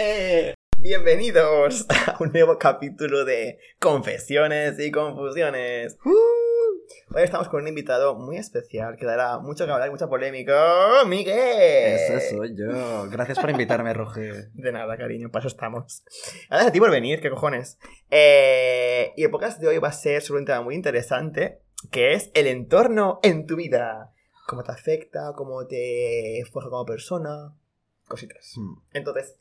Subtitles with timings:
[0.00, 5.98] Eh, bienvenidos a un nuevo capítulo de Confesiones y Confusiones.
[6.04, 10.06] Uh, hoy estamos con un invitado muy especial que dará mucho que hablar y mucha
[10.06, 11.04] polémica.
[11.04, 11.34] ¡Miguel!
[11.34, 13.10] Ese soy yo.
[13.10, 14.52] Gracias por invitarme, Roger.
[14.52, 16.04] De nada, cariño, para eso estamos.
[16.48, 17.76] Gracias a ti por venir, qué cojones.
[18.08, 21.58] Eh, y el podcast de hoy va a ser sobre un tema muy interesante,
[21.90, 24.12] que es el entorno en tu vida.
[24.46, 27.52] Cómo te afecta, cómo te forja como persona,
[28.06, 28.52] cositas.
[28.56, 28.74] Hmm.
[28.92, 29.34] Entonces,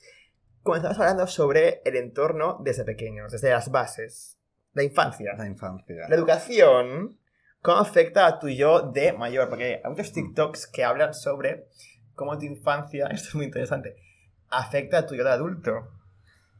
[0.64, 4.38] comenzamos hablando sobre el entorno desde pequeños, desde las bases,
[4.74, 6.08] la infancia, La infancia.
[6.08, 7.18] la educación,
[7.62, 11.68] cómo afecta a tu yo de mayor, porque hay muchos TikToks que hablan sobre
[12.16, 13.96] cómo tu infancia, esto es muy interesante,
[14.50, 15.90] afecta a tu yo de adulto.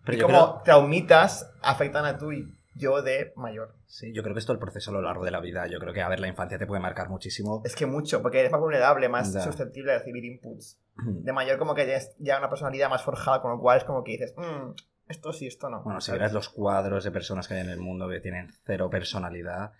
[0.06, 2.30] Pero y cómo creo, traumitas afectan a tu
[2.76, 3.76] yo de mayor.
[3.88, 5.68] sí, yo creo que esto es el proceso a lo largo de la vida.
[5.68, 7.62] Yo creo que, a ver, la infancia te puede marcar muchísimo.
[7.66, 9.42] Es que mucho, porque eres más vulnerable, más Ya.
[9.42, 10.78] susceptible a recibir inputs.
[11.06, 14.04] De mayor como que tienes ya una personalidad más forjada, con lo cual es como
[14.04, 14.72] que dices, "Mm,
[15.08, 15.84] esto sí, esto no.
[15.84, 18.90] Bueno, si vieras los cuadros de personas que hay en el mundo que tienen cero
[18.90, 19.72] personalidad,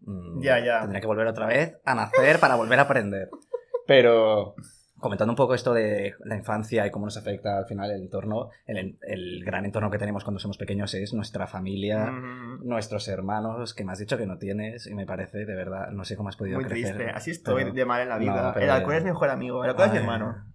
[0.00, 0.80] mm, Ya, ya.
[0.80, 3.30] tendría que volver otra vez a nacer para volver a aprender.
[3.86, 4.54] Pero
[4.98, 8.48] comentando un poco esto de la infancia y cómo nos afecta al final el entorno,
[8.66, 13.74] el, el gran entorno que tenemos cuando somos pequeños es nuestra familia, Mm, nuestros hermanos,
[13.74, 16.30] que me has dicho que no tienes y me parece, de verdad, no sé cómo
[16.30, 16.94] has podido Muy crecer.
[16.94, 18.54] triste, así estoy pero- de mal en la vida.
[18.58, 20.53] el alcohol es mi mejor amigo, el alcohol es mi hermano.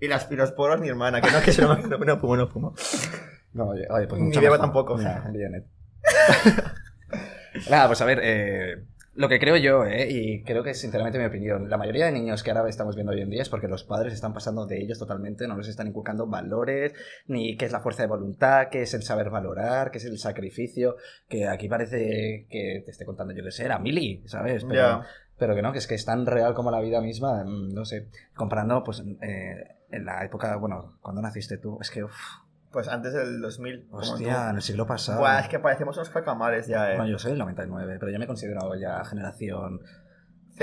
[0.00, 2.74] Y, las, poros mi hermana, que no, que yo no, no, no fumo, no fumo.
[3.52, 4.96] No, oye, oye, pues Ni mucho bebo tampoco.
[4.96, 5.64] Bien, eh.
[7.70, 11.18] Nada, pues a ver, eh, lo que creo yo, eh, y creo que es sinceramente
[11.18, 13.66] mi opinión, la mayoría de niños que ahora estamos viendo hoy en día es porque
[13.66, 16.92] los padres están pasando de ellos totalmente, no les están inculcando valores,
[17.26, 20.18] ni qué es la fuerza de voluntad, qué es el saber valorar, qué es el
[20.18, 20.96] sacrificio,
[21.28, 24.64] que aquí parece que te esté contando yo que sé, era Mili, ¿sabes?
[24.64, 25.06] Pero, Ya.
[25.36, 27.84] pero que no, que es que es tan real como la vida misma, mm, no
[27.84, 32.14] sé, comparando pues eh, en la época, bueno, cuando naciste tú, es que, uff,
[32.70, 33.86] Pues antes del 2000.
[33.88, 35.20] como hostia, en el siglo pasado.
[35.20, 36.96] Buah, es que parecemos unos cacamales ya, eh.
[36.96, 39.80] Bueno, yo soy del 99, pero yo me considero ya generación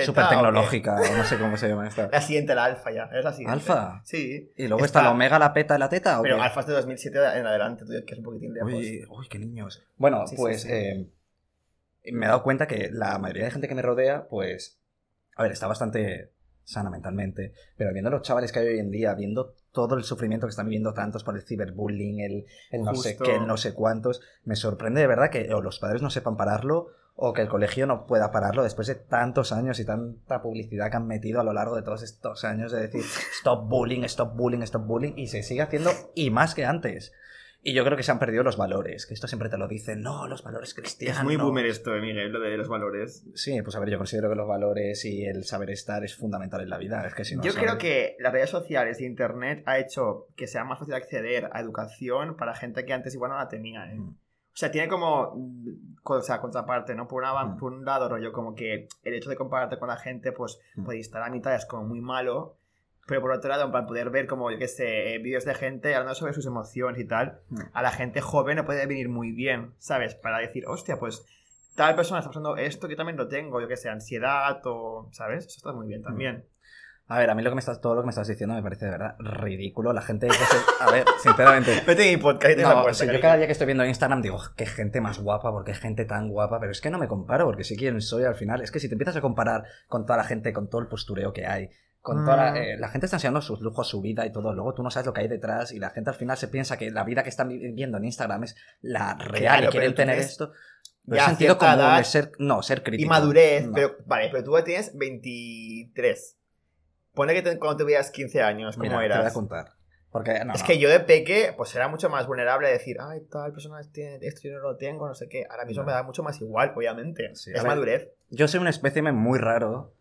[0.03, 2.07] súper tecnológica, o no sé cómo se llama esta.
[2.11, 3.05] La siguiente, la alfa ya.
[3.13, 3.53] Es la siguiente.
[3.53, 4.01] ¿Alfa?
[4.03, 4.51] Sí.
[4.57, 6.41] Y luego está, Está- la omega, la peta y la teta, ¿o Pero qué?
[6.43, 8.73] alfa es de 2007 en adelante, tú, que es un poquitín lejos.
[8.73, 9.83] Uy, uy, qué niños.
[9.95, 10.67] Bueno, Sí, sí, pues sí.
[10.71, 11.09] eh,
[12.11, 14.79] me he dado cuenta que la mayoría de gente que me rodea, pues,
[15.37, 16.33] a ver, está bastante
[16.65, 20.47] sana mentalmente, pero viendo los chavales que hay hoy en día, viendo todo el sufrimiento
[20.47, 23.73] que están viviendo tantos por el ciberbullying, el, el no sé qué, el no sé
[23.73, 27.47] cuántos, me sorprende de verdad que o los padres no sepan pararlo o que el
[27.47, 31.43] colegio no pueda pararlo después de tantos años y tanta publicidad que han metido a
[31.43, 33.03] lo largo de todos estos años de decir
[33.39, 37.13] stop bullying, stop bullying, stop bullying y se sigue haciendo y más que antes.
[37.67, 40.01] Y yo creo que se han perdido los valores, que esto siempre te lo dicen,
[40.03, 41.17] no, los valores cristianos.
[41.17, 43.25] Es muy boomer esto, eh, Miguel, lo de los valores.
[43.33, 46.61] Sí, pues a ver, yo considero que los valores y el saber estar es fundamental
[46.61, 47.03] en la vida.
[47.07, 50.27] Es que si no Yo sabes- creo que las redes sociales e internet ha hecho
[50.35, 53.91] que sea más fácil acceder a educación para gente que antes igual no la tenía.
[53.91, 53.95] ¿eh?
[53.95, 54.09] Mm.
[54.09, 55.33] O sea, tiene como.
[55.35, 57.07] mm, co- O sea, contraparte, ¿no?
[57.07, 57.57] Por, una- Mm.
[57.57, 60.83] por un lado, rollo, como que el hecho de compararte con la gente, pues, Mm.
[60.85, 62.57] puede estar a mitad, es como muy malo.
[63.07, 65.93] Pero por otro lado, para poder ver como, yo qué sé, eh, vídeos de gente
[65.93, 67.59] hablando sobre sus emociones y tal, Mm.
[67.73, 70.15] a la gente joven le puede venir muy bien, ¿sabes?
[70.15, 71.23] Para decir, hostia, pues
[71.75, 75.09] tal persona está pasando esto, que yo también lo tengo, yo qué sé, ansiedad o,
[75.11, 75.45] ¿sabes?
[75.45, 76.45] Eso está muy bien también.
[77.07, 78.63] A ver, a mí lo que me estás, todo lo que me estás diciendo me
[78.63, 79.93] parece de verdad ridículo.
[79.93, 81.83] La gente se- A ver, sinceramente.
[81.85, 84.65] Vete mi podcast No, o sea, yo cada día que estoy viendo Instagram digo, qué
[84.65, 87.75] gente más guapa, porque gente tan guapa, pero es que no me comparo, porque sé
[87.75, 88.61] quién soy al final.
[88.61, 91.31] Es que si te empiezas a comparar con toda la gente, con todo el postureo
[91.31, 91.69] que hay,
[92.05, 92.55] con toda la, Mm.
[92.57, 95.07] eh, la gente está enseñando sus lujos, su vida y todo, luego tú no sabes
[95.07, 97.29] lo que hay detrás y la gente al final se piensa que la vida que
[97.29, 100.51] están viviendo en Instagram es la real Claro, y quieren tener tienes esto.
[101.03, 103.05] Pero ya sentido edad es ser, no, ser crítico.
[103.07, 103.73] Y madurez, No.
[103.73, 106.37] pero vale, pero tú tienes 23.
[107.13, 109.33] Pone que te- cuando tuvieras 15 años, ¿cómo Mira, te voy a eras?
[109.33, 109.71] contar.
[110.11, 110.67] Porque, no, es no.
[110.67, 114.17] que yo de peque, pues era mucho más vulnerable a decir, ay, tal persona tiene
[114.21, 115.43] esto, yo no lo tengo, no sé qué.
[115.49, 115.87] Ahora mismo No.
[115.87, 117.31] me da mucho más igual, obviamente.
[117.35, 117.67] Sí, es ver.
[117.67, 118.09] madurez.
[118.29, 119.93] Yo soy un espécimen muy raro.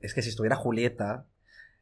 [0.00, 1.26] Es que si estuviera Julieta,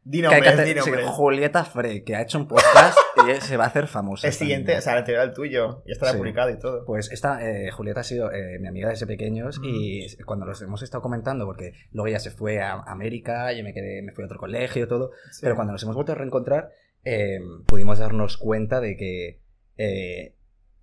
[0.03, 0.91] Di que nombres, sí.
[1.09, 2.99] Julieta Frey, que ha hecho un podcast
[3.29, 4.27] y se va a hacer famosa.
[4.27, 5.83] El siguiente, o sea, el anterior al tuyo.
[5.87, 6.19] Ya estará Sí.
[6.19, 6.85] publicado y todo.
[6.87, 10.83] Pues esta, eh, Julieta ha sido eh, mi amiga desde pequeños y cuando los hemos
[10.83, 14.27] estado comentando, porque luego ella se fue a América, yo me quedé, me fui a
[14.27, 15.41] otro colegio y todo, Sí.
[15.43, 16.71] pero cuando nos hemos vuelto a reencontrar,
[17.05, 19.41] eh, pudimos darnos cuenta de que
[19.77, 20.35] eh,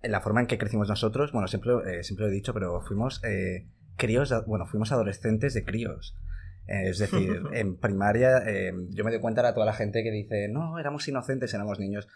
[0.02, 3.20] la forma en que crecimos nosotros, bueno, siempre, eh, siempre lo he dicho, pero fuimos
[3.96, 6.16] críos, bueno, fuimos adolescentes de críos.
[6.68, 10.10] Eh, es decir, en primaria eh, yo me doy cuenta a toda la gente que
[10.10, 12.08] dice, no, éramos inocentes, éramos niños.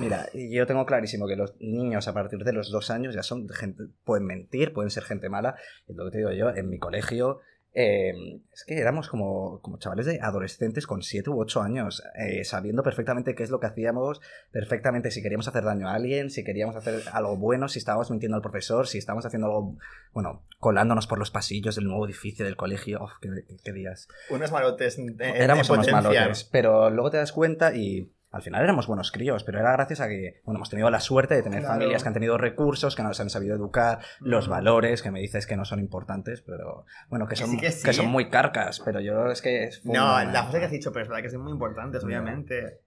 [0.00, 3.22] Mira, y yo tengo clarísimo que los niños a partir de los dos años ya
[3.22, 5.54] son gente, pueden mentir, pueden ser gente mala.
[5.86, 7.40] Es lo que te digo yo, en mi colegio
[7.72, 8.12] eh,
[8.52, 12.82] es que éramos como, como chavales de adolescentes con 7 u 8 años, eh, sabiendo
[12.82, 14.20] perfectamente qué es lo que hacíamos,
[14.50, 18.36] perfectamente si queríamos hacer daño a alguien, si queríamos hacer algo bueno, si estábamos mintiendo
[18.36, 19.76] al profesor, si estábamos haciendo algo,
[20.12, 23.02] bueno, colándonos por los pasillos del nuevo edificio del colegio.
[23.04, 23.28] ¡Uf, qué,
[23.64, 24.08] qué días!
[24.30, 24.98] Unos malotes.
[24.98, 29.10] en- Éramos en unos malotes, pero luego te das cuenta y al final éramos buenos
[29.12, 31.74] críos, pero era gracias a que, bueno, hemos tenido la suerte de tener Claro.
[31.74, 35.46] familias que han tenido recursos, que nos han sabido educar, los valores, que me dices
[35.46, 37.92] que no son importantes, pero bueno, que Que son, sí, que sí.
[37.92, 40.32] son muy carcas, pero yo es que es No, fundamental.
[40.32, 42.80] la frase que has dicho, pero es verdad que son muy importantes, obviamente.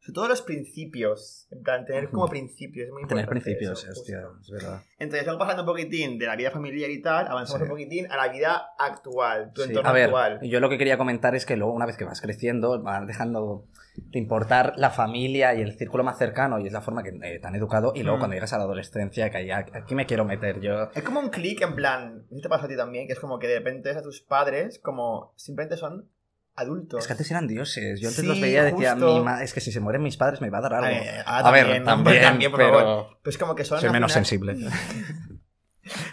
[0.00, 1.46] Sobre todo los principios.
[1.50, 2.86] En plan, tener como principios.
[2.86, 4.82] Es muy Tener importante principios, eso, hostia, es verdad.
[4.98, 7.62] Entonces, luego pasando un poquitín de la vida familiar y tal, avanzamos Sí.
[7.64, 10.40] un poquitín a la vida actual, tu Sí, entorno A ver, actual.
[10.42, 13.66] yo lo que quería comentar es que luego una vez que vas creciendo, vas dejando
[13.96, 17.38] de importar la familia y el círculo más cercano y es la forma que eh,
[17.38, 18.20] te han educado y luego Mm.
[18.20, 21.28] cuando llegas a la adolescencia que ahí- aquí me quiero meter yo Es como un
[21.28, 23.06] clic en plan, ¿no te pasa a ti también?
[23.06, 26.08] Que es como que de repente ves a tus padres como simplemente son
[26.60, 27.00] adultos.
[27.00, 28.00] Es que antes eran dioses.
[28.00, 30.16] Yo antes Sí, los veía y decía, mi ma- es que si se mueren mis
[30.16, 30.86] padres me va a dar algo.
[30.86, 33.18] A ver, ah, a ver, también, también, también, por pero favor.
[33.22, 34.56] Pues como que son soy menos final, sensible.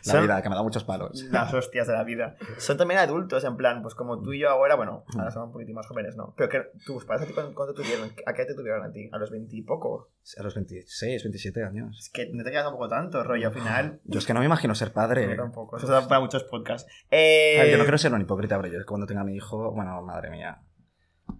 [0.06, 1.22] La Son- vida, que me da muchos palos.
[1.31, 2.36] Las hostias de la vida.
[2.58, 5.19] Son también adultos, en plan, pues como tú y yo ahora, bueno, Mm.
[5.19, 6.34] ahora somos un poquitín más jóvenes, ¿no?
[6.38, 7.34] Pero que tus padres a ti
[7.75, 9.10] tuvieron, ¿a qué te tuvieron a ti?
[9.12, 10.10] A los 20 y poco.
[10.38, 11.98] A los 26, 27 años.
[12.00, 14.00] Es que no te queda tampoco tanto, rollo, al final.
[14.06, 15.28] Yo es que no me imagino ser padre.
[15.30, 15.78] Yo tampoco.
[15.78, 16.90] Eso da para muchos podcasts.
[16.90, 17.72] A ver, Eh...
[17.72, 20.30] yo no quiero ser un hipócrita, pero yo cuando tenga a mi hijo, bueno, madre
[20.30, 20.62] mía.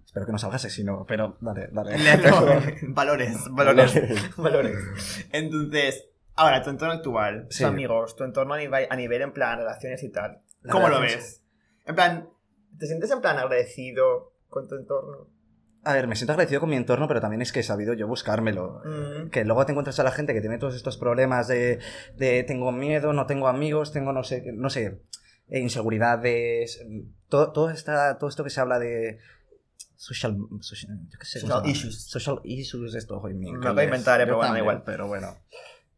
[0.04, 1.96] Espero que no salga asesino, pero dale, dale.
[2.30, 2.44] No,
[2.94, 5.28] valores, valores, valores.
[5.32, 6.07] Entonces,
[6.38, 7.64] ahora, tu entorno actual, tus Sí.
[7.64, 10.40] amigos, tu entorno a nivel, a nivel en plan relaciones y tal.
[10.70, 11.42] ¿Cómo lo ves?
[11.86, 12.28] En plan,
[12.78, 15.28] ¿te sientes en plan agradecido con tu entorno?
[15.84, 18.06] A ver, me siento agradecido con mi entorno, pero también es que he sabido yo
[18.08, 18.82] buscármelo.
[18.84, 19.30] Mm.
[19.30, 21.78] Que luego te encuentras a la gente que tiene todos estos problemas de,
[22.16, 25.00] de tengo miedo, no tengo amigos, tengo no sé, no sé,
[25.48, 29.18] eh, inseguridades, mm, todo, todo, esta, todo esto que se habla de
[29.96, 32.02] social, social, yo qué sé, ¿cómo Social issues.
[32.02, 34.82] Social issues, esto, joder, Me lo voy a inventar, pero bueno, da igual.
[34.84, 35.36] Pero bueno.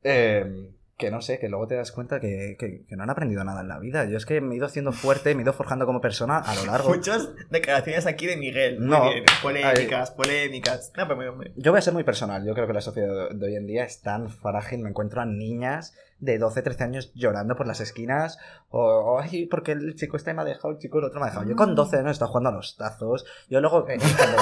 [0.02, 3.42] Eh, que no sé, que luego te das cuenta que, que- que no han aprendido
[3.42, 4.04] nada en la vida.
[4.04, 6.54] Yo es que me he ido haciendo fuerte, me he ido forjando como persona a
[6.54, 6.90] lo largo.
[6.90, 8.80] Muchas declaraciones aquí de Miguel.
[8.80, 9.04] Muy No.
[9.10, 9.24] bien.
[9.42, 10.92] Polémicas, polémicas.
[10.98, 12.44] No, pero Yo voy a ser muy personal.
[12.46, 14.80] Yo creo que la sociedad de hoy en día es tan frágil.
[14.80, 18.36] Me encuentro a niñas de 12, 13 años llorando por las esquinas.
[18.68, 21.30] O, ay, porque el chico este me ha dejado, el chico el otro me ha
[21.30, 21.48] dejado.
[21.48, 23.24] Yo con 12 años estaba jugando a los tazos.
[23.48, 24.36] Yo luego, eh, cuando,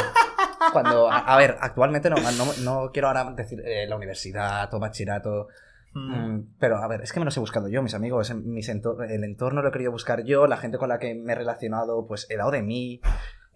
[0.73, 4.79] cuando- a, a ver, actualmente no, no, no quiero ahora decir eh, la universidad o
[4.81, 5.49] bachillerato.
[5.95, 6.15] Mm.
[6.35, 9.25] Mm, Pero a ver, es que me los he buscado yo, mis amigos, mis el
[9.25, 12.27] entorno lo he querido buscar yo, la gente con la que me he relacionado, pues
[12.31, 13.01] he dado de mí,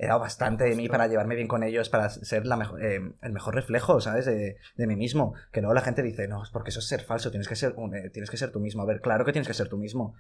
[0.05, 3.33] he dado bastante de mí para llevarme bien con ellos, para ser la eh, el
[3.33, 4.27] mejor reflejo, ¿sabes?
[4.27, 5.35] De, de mí mismo.
[5.53, 7.75] Que luego la gente dice, no, es porque eso es ser falso, tienes que ser,
[7.77, 8.83] un- eh, tienes que ser tú mismo.
[8.83, 10.15] A ver, claro que tienes que ser tú mismo.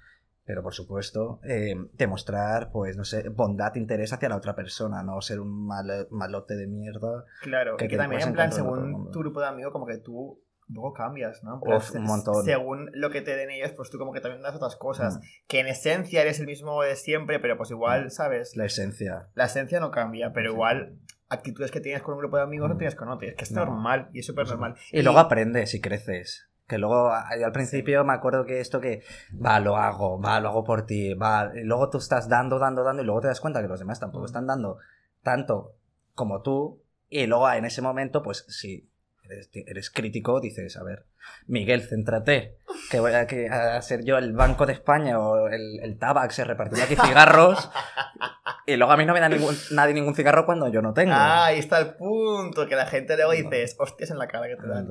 [0.44, 5.20] Pero por supuesto, eh, demostrar, pues, no sé, bondad, interés hacia la otra persona, no
[5.20, 7.24] ser un mal- malote de mierda.
[7.42, 10.40] Claro, que también en plan, según tu grupo de amigos, como que tú
[10.74, 11.60] poco cambias, ¿no?
[11.60, 12.44] Plan, Uf, un montón.
[12.44, 15.16] Según lo que te den ellos, pues tú como que también das otras cosas.
[15.16, 15.20] Mm.
[15.48, 18.56] Que en esencia eres el mismo de siempre, pero pues igual, ¿sabes?
[18.56, 19.28] La esencia.
[19.34, 20.54] La esencia no cambia, pero Sí.
[20.54, 20.98] igual
[21.28, 22.78] actitudes que tienes con un grupo de amigos no Mm.
[22.78, 23.30] tienes con otros.
[23.30, 23.64] Es que es No.
[23.64, 24.74] normal y es súper normal.
[24.90, 26.48] Y luego aprendes y creces.
[26.68, 29.02] Que luego, yo al principio me acuerdo que esto que,
[29.44, 32.82] va, lo hago, va, lo hago por ti, va, y luego tú estás dando, dando,
[32.84, 34.26] dando, y luego te das cuenta que los demás tampoco Mm.
[34.26, 34.78] están dando
[35.22, 35.74] tanto
[36.14, 38.88] como tú, y luego en ese momento, pues si
[39.32, 41.06] eres, eres crítico, dices, a ver,
[41.46, 42.58] Miguel, céntrate,
[42.90, 46.30] que voy a, que, a ser yo el Banco de España o el, el Tabac,
[46.30, 47.70] se repartiendo aquí cigarros,
[48.66, 51.12] y luego a mí no me da ningún, nadie ningún cigarro cuando yo no tengo.
[51.14, 54.56] Ah, ahí está el punto, que la gente luego dices, hostias en la cara que
[54.56, 54.88] te dan.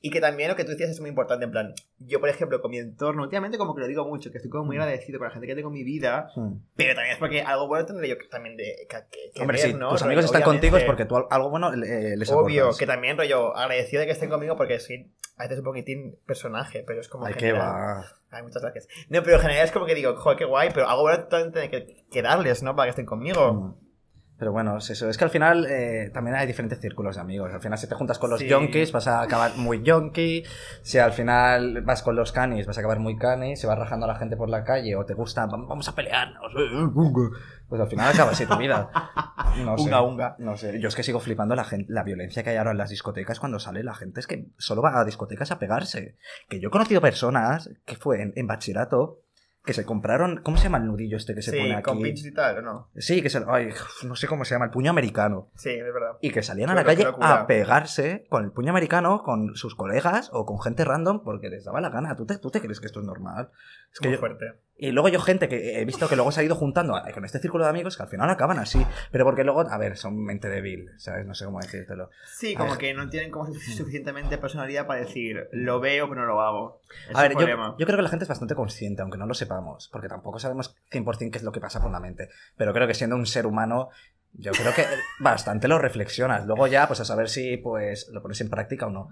[0.00, 2.60] Y que también lo que tú decías es muy importante, en plan, yo por ejemplo
[2.60, 4.80] con mi entorno, últimamente como que lo digo mucho, que estoy como muy Mm.
[4.82, 6.54] agradecido con la gente que tengo en mi vida, Hmm.
[6.76, 8.96] pero también es porque algo bueno tendré yo también de que,
[9.34, 9.88] que- Hombre, ver, si ¿no?
[9.90, 10.68] tus Rollo, amigos están obviamente.
[10.68, 12.78] contigo es porque tú al- algo bueno eh, les Obvio, aportas.
[12.78, 16.84] que también rollo agradecido de que estén conmigo porque soy a veces un poquitín personaje,
[16.86, 18.04] pero es como Ay, qué va.
[18.30, 18.86] Ay, muchas gracias.
[19.08, 21.52] No, pero en general es como que digo, joder, qué guay, pero algo bueno también
[21.52, 22.76] tiene que, que darles, ¿no?
[22.76, 23.52] Para que estén conmigo.
[23.52, 23.87] Mm.
[24.38, 25.08] Pero bueno, es eso.
[25.08, 27.52] Es que al final eh, también hay diferentes círculos de amigos.
[27.52, 28.46] Al final, si te juntas con los Sí.
[28.46, 30.44] yonkis, vas a acabar muy yonki.
[30.82, 33.60] Si al final vas con los canis, vas a acabar muy canis.
[33.60, 35.94] Si vas rajando a la gente por la calle o te gusta, "Vam- vamos a
[35.96, 36.52] pelearnos.
[37.68, 38.88] Pues al final acaba así tu vida.
[39.64, 39.84] No sé.
[39.84, 40.36] Unga, unga.
[40.38, 40.80] No sé.
[40.80, 43.40] Yo es que sigo flipando la, gente, la violencia que hay ahora en las discotecas
[43.40, 44.20] cuando sale la gente.
[44.20, 46.16] Es que solo va a discotecas a pegarse.
[46.48, 49.18] Que yo he conocido personas que fue en, en bachillerato
[49.68, 50.40] que se compraron.
[50.42, 51.82] ¿Cómo se llama el nudillo este que se sí, pone aquí?
[51.82, 52.90] con pinches y tal, ¿o no?
[52.96, 53.44] Sí, que se.
[53.46, 53.68] Ay,
[54.02, 55.50] no sé cómo se llama, el puño americano.
[55.56, 56.16] Sí, es verdad.
[56.22, 60.30] Y que salían a la calle a pegarse con el puño americano, con sus colegas
[60.32, 62.16] o con gente random porque les daba la gana.
[62.16, 63.50] ¿Tú te, tú te crees que esto es normal?
[63.92, 64.52] Es que Muy yo- fuerte.
[64.76, 67.24] y luego yo gente que he visto que luego se ha ido juntando a- con
[67.24, 68.84] este círculo de amigos que al final acaban así.
[69.10, 71.26] Pero porque luego, a ver, son mente débil, ¿sabes?
[71.26, 72.10] No sé cómo decírtelo.
[72.36, 72.78] Sí, A como ver.
[72.78, 76.82] que no tienen como sufic- suficientemente personalidad para decir, lo veo, pero no lo hago.
[77.10, 77.74] Es A ver, un yo, problema.
[77.78, 80.76] yo creo que la gente es bastante consciente, aunque no lo sepamos, porque tampoco sabemos
[80.90, 82.28] 100% qué es lo que pasa por la mente.
[82.56, 83.88] Pero creo que siendo un ser humano,
[84.34, 84.84] yo creo que
[85.18, 86.46] bastante lo reflexionas.
[86.46, 89.08] Luego ya, pues a saber si pues lo pones en práctica o no.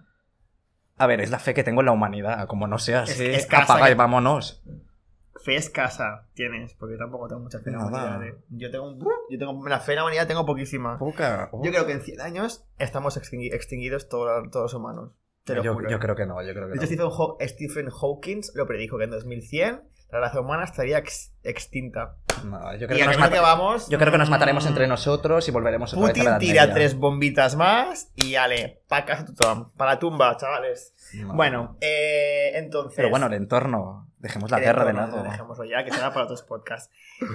[0.99, 2.47] A ver, es la fe que tengo en la humanidad.
[2.47, 4.63] Como no sea así, es apaga que- y vámonos.
[5.45, 8.25] Fe escasa tienes, porque tampoco tengo mucha fe en la humanidad.
[8.27, 8.35] ¿eh?
[8.49, 8.99] Yo tengo un...
[9.31, 9.69] Yo tengo...
[9.69, 10.99] La fe en la humanidad tengo poquísima.
[10.99, 11.51] Poca.
[11.63, 15.13] Yo creo que en 100 años estamos extingui- extinguidos todo- todos los humanos.
[15.45, 15.89] Te lo yo, juro.
[15.89, 16.83] yo creo que no, yo creo que no.
[16.83, 22.17] Stephen, Haw- Stephen Hawking lo predijo que en 2100 la raza humana estaría ex- extinta.
[22.45, 23.89] No, yo Y creo que nos que vamos...
[23.89, 26.49] Yo creo que nos mataremos mm, entre nosotros y volveremos otra vez a la Putin
[26.49, 26.75] tira Media.
[26.75, 29.27] tres bombitas más y ale, pa' casa.
[29.77, 30.95] Para la tumba, chavales.
[31.15, 31.35] No.
[31.35, 32.95] Bueno, eh, entonces...
[32.97, 34.11] Pero bueno, el entorno.
[34.19, 35.23] Dejemos la guerra de lado.
[35.23, 36.91] Dejémoslo ya, que será para otros podcasts.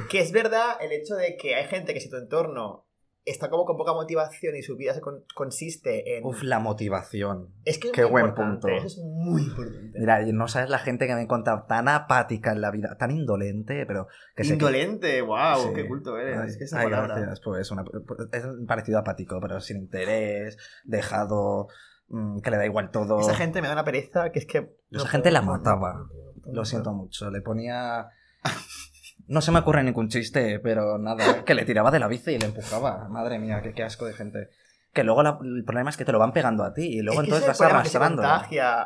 [0.10, 2.86] Que es verdad el hecho de que hay gente que si tu entorno
[3.24, 6.26] está como con poca motivación y su vida se con- consiste en...
[6.26, 7.50] Uf, la motivación.
[7.66, 8.68] es que es qué muy buen punto.
[8.68, 10.00] Eso es muy importante.
[10.00, 13.12] Mira, no sabes la gente que me he encontrado tan apática en la vida, tan
[13.12, 15.70] indolente, pero que Indolente, wow, Sí.
[15.76, 16.38] qué culto eres.
[16.38, 17.16] Ay, es que esa ay, palabra.
[17.16, 17.42] gracias.
[17.42, 17.84] Pues una,
[18.32, 21.68] es parecido apático, pero sin interés, dejado,
[22.08, 23.20] mm, que le da igual todo.
[23.20, 24.58] Esa gente me da una pereza que es que.
[24.90, 26.08] Esa no gente la mataba.
[26.52, 27.30] Lo siento mucho.
[27.30, 28.08] Le ponía.
[29.32, 31.44] No se me ocurre ningún chiste, pero nada.
[31.46, 33.08] Que le tiraba de la bici y le empujaba.
[33.10, 34.50] Madre mía, qué, qué asco de gente.
[34.94, 37.22] Que luego la- el problema es que te lo van pegando a ti y luego
[37.22, 38.22] Es entonces vas arrastrando.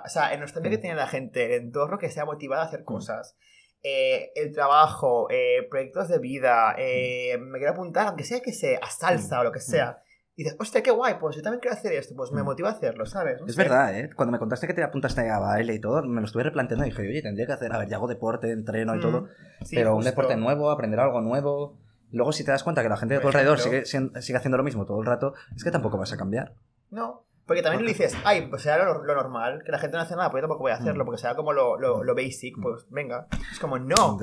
[0.05, 2.65] O sea, en nuestra vida que tiene la gente, el entorno que sea motivada a
[2.67, 3.35] hacer cosas.
[3.81, 8.79] Eh, el trabajo, eh, proyectos de vida, eh, me quiero apuntar, aunque sea que sea
[8.83, 9.97] a salsa o lo que sea.
[10.37, 12.45] Y dices, hostia, qué guay, pues yo también quiero hacer esto, pues me Mm.
[12.45, 13.39] motiva a hacerlo, ¿sabes?
[13.39, 13.61] No Es sé.
[13.63, 14.09] verdad, ¿eh?
[14.15, 16.89] Cuando me contaste que te apuntaste a baile y todo, me lo estuve replanteando y
[16.89, 19.27] dije, oye, tendría que hacer, a ver, ya hago deporte, entreno y Mm, todo,
[19.63, 20.09] sí, pero un justo.
[20.11, 21.77] deporte nuevo, aprender algo nuevo.
[22.11, 24.63] Luego, si te das cuenta que la gente de tu alrededor sigue, sigue haciendo lo
[24.63, 26.53] mismo todo el rato, es que tampoco vas a cambiar.
[26.91, 27.23] No.
[27.45, 30.15] Porque también le dices, ay, pues será lo, lo normal, que la gente no hace
[30.15, 31.05] nada, pues yo tampoco voy a hacerlo, Mm.
[31.05, 33.27] porque será como lo, lo, lo basic, pues venga.
[33.51, 34.17] Es como, no,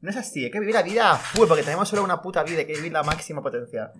[0.00, 2.42] no es así, hay que vivir la vida a full, porque tenemos solo una puta
[2.44, 3.90] vida, hay que vivir la máxima potencia.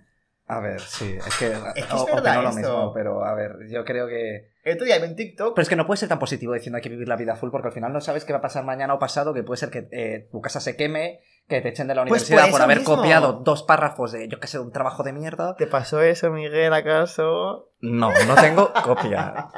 [0.50, 2.56] A ver, sí, es que, que es o- verdad opino lo esto.
[2.60, 4.50] mismo, pero a ver, yo creo que...
[4.64, 6.88] Día vi en TikTok, Pero es que no puedes ser tan positivo diciendo hay que
[6.90, 8.98] vivir la vida full porque al final no sabes qué va a pasar mañana o
[8.98, 12.02] pasado, que puede ser que eh, tu casa se queme, que te echen de la
[12.02, 12.96] Pues universidad por por haber mismo.
[12.96, 15.54] copiado dos párrafos de, yo qué sé, un trabajo de mierda.
[15.56, 17.70] ¿te pasó eso, Miguel, acaso?
[17.80, 19.48] No, no tengo copia.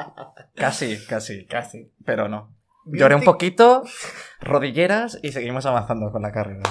[0.54, 1.92] Casi, casi, Casi.
[2.04, 2.54] pero no.
[2.86, 3.82] Lloré un poquito,
[4.40, 6.62] rodilleras y seguimos avanzando con la carrera.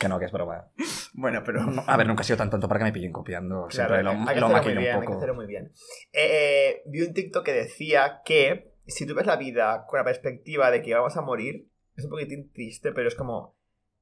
[0.00, 0.68] Que no, que es broma.
[1.12, 1.64] Bueno, pero...
[1.66, 3.66] No, a ver, nunca he sido tan tonto para que me pillen copiando.
[3.68, 5.16] Claro, Siempre lo, que lo maquino bien, un hay que poco.
[5.18, 5.72] hacerlo muy bien.
[6.12, 10.70] Eh, vi un TikTok que decía que si tú ves la vida con la perspectiva
[10.70, 13.56] de que vamos a morir, es un poquitín triste, pero es como...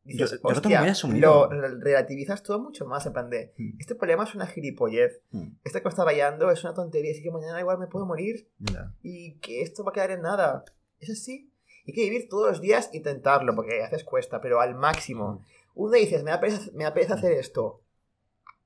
[0.05, 1.49] Dices, Yo- yo lo tengo muy asumido.
[1.51, 3.53] lo re- relativizas todo mucho más, en plan de...
[3.57, 3.81] Mm.
[3.81, 5.23] Este problema es una gilipollez.
[5.31, 8.05] Mm, Este que me está rayando es una tontería, así que mañana igual me puedo
[8.07, 8.49] morir
[9.03, 10.63] y que esto va a quedar en nada.
[11.01, 11.53] Es así.
[11.87, 15.43] Hay que vivir todos los días, intentarlo, porque a veces cuesta, pero al máximo.
[15.83, 17.83] Un día dices, me da pereza, me da pereza hacer esto.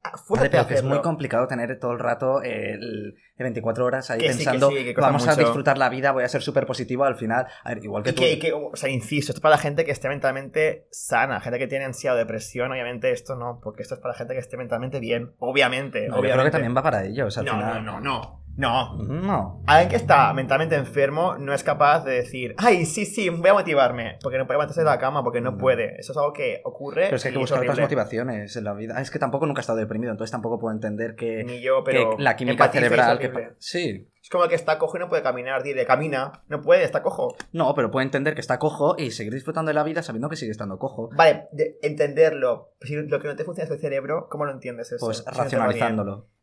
[0.04, 4.10] Ah, a pero que es muy complicado tener todo el rato el, el 24 horas
[4.10, 5.42] ahí Que sí, que pensando sí, que vamos a mucho".
[5.42, 7.46] disfrutar la vida, voy a ser súper positivo al final.
[7.62, 8.22] A ver, igual que Y tú.
[8.22, 11.40] que, y que, o sea, insisto, esto es para la gente que esté mentalmente sana,
[11.40, 14.34] gente que tiene ansiedad o depresión, obviamente esto no, porque esto es para la gente
[14.34, 16.08] que esté mentalmente bien, obviamente.
[16.08, 16.32] No, yo obviamente.
[16.32, 17.84] creo que también va para ellos al no, final.
[17.84, 18.96] no, no, no, no.
[18.98, 19.62] No.
[19.66, 23.54] Alguien que está mentalmente enfermo no es capaz de decir, ay, sí, sí, voy a
[23.54, 25.58] motivarme, porque no puede levantarse de la cama, porque no No.
[25.58, 25.98] puede.
[25.98, 27.04] Eso es algo que ocurre.
[27.04, 29.00] Pero es que hay que buscar otras motivaciones en la vida.
[29.00, 31.92] Es que tampoco nunca he estado deprimido, entonces tampoco puedo entender que, Ni yo, que
[31.92, 32.16] pero.
[32.18, 33.18] la química cerebral.
[33.18, 34.08] que sí.
[34.22, 35.64] Es como el que está cojo y no puede caminar.
[35.64, 36.44] Dile, camina.
[36.48, 37.34] No puede, está cojo.
[37.52, 40.36] No, pero puedo entender que está cojo y seguir disfrutando de la vida sabiendo que
[40.36, 41.10] sigue estando cojo.
[41.16, 42.74] Vale, de- entenderlo.
[42.82, 45.04] Si lo que no te funciona es el cerebro, ¿cómo lo entiendes eso?
[45.04, 45.64] Pues Si no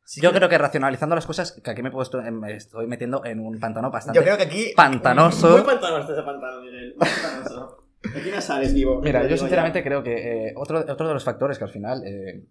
[0.10, 2.88] Sí, Yo que- creo que racionalizando las cosas, que aquí me, he puesto, me estoy
[2.88, 4.18] metiendo en un pantano bastante.
[4.18, 4.74] Yo creo que aquí.
[4.76, 5.50] Pantanoso.
[5.52, 6.96] Muy pantanoso ese pantano, Miguel.
[6.98, 7.84] Muy pantanoso.
[8.18, 9.02] Aquí no sales vivo.
[9.04, 12.44] Mira, yo sinceramente creo que eh, otro, otro de los factores que al final eh,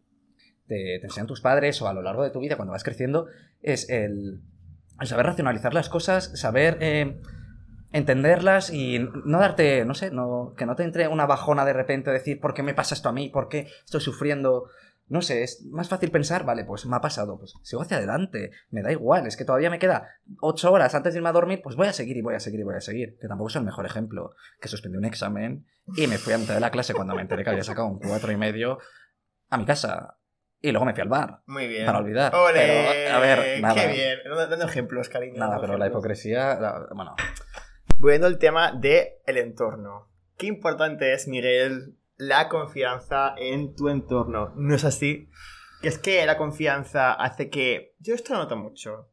[0.68, 3.26] te, te enseñan tus padres o a lo largo de tu vida cuando vas creciendo
[3.60, 4.40] es el,
[5.00, 7.20] el saber racionalizar las cosas, saber eh,
[7.92, 12.12] entenderlas y no darte, no sé, no, que no te entre una bajona de repente
[12.12, 13.30] decir ¿por qué me pasa esto a mí?
[13.30, 14.68] ¿Por qué estoy sufriendo?
[15.08, 18.50] No sé, es más fácil pensar, vale, pues me ha pasado, pues sigo hacia adelante,
[18.70, 20.08] me da igual, es que todavía me queda
[20.40, 22.60] ocho horas antes de irme a dormir, pues voy a seguir y voy a seguir
[22.60, 26.06] y voy a seguir, que tampoco es el mejor ejemplo, que suspendí un examen y
[26.08, 28.30] me fui a mitad de la clase cuando me enteré que había sacado un cuatro
[28.32, 28.78] y medio
[29.50, 30.18] a mi casa
[30.60, 31.86] y luego me fui al bar Muy bien.
[31.86, 32.34] para olvidar.
[32.34, 32.58] ¡Ole!
[32.60, 34.18] Pero, a ver, nada, Qué bien.
[34.50, 35.38] Dando ejemplos, cariño.
[35.38, 37.14] nada, pero la hipocresía, la- bueno,
[37.98, 40.08] Volviendo al tema del el entorno.
[40.36, 44.52] qué importante es, Miguel, la confianza en tu entorno.
[44.56, 45.30] ¿No es así?
[45.80, 47.94] Que es que la confianza hace que...
[48.00, 49.08] Yo esto lo noto mucho.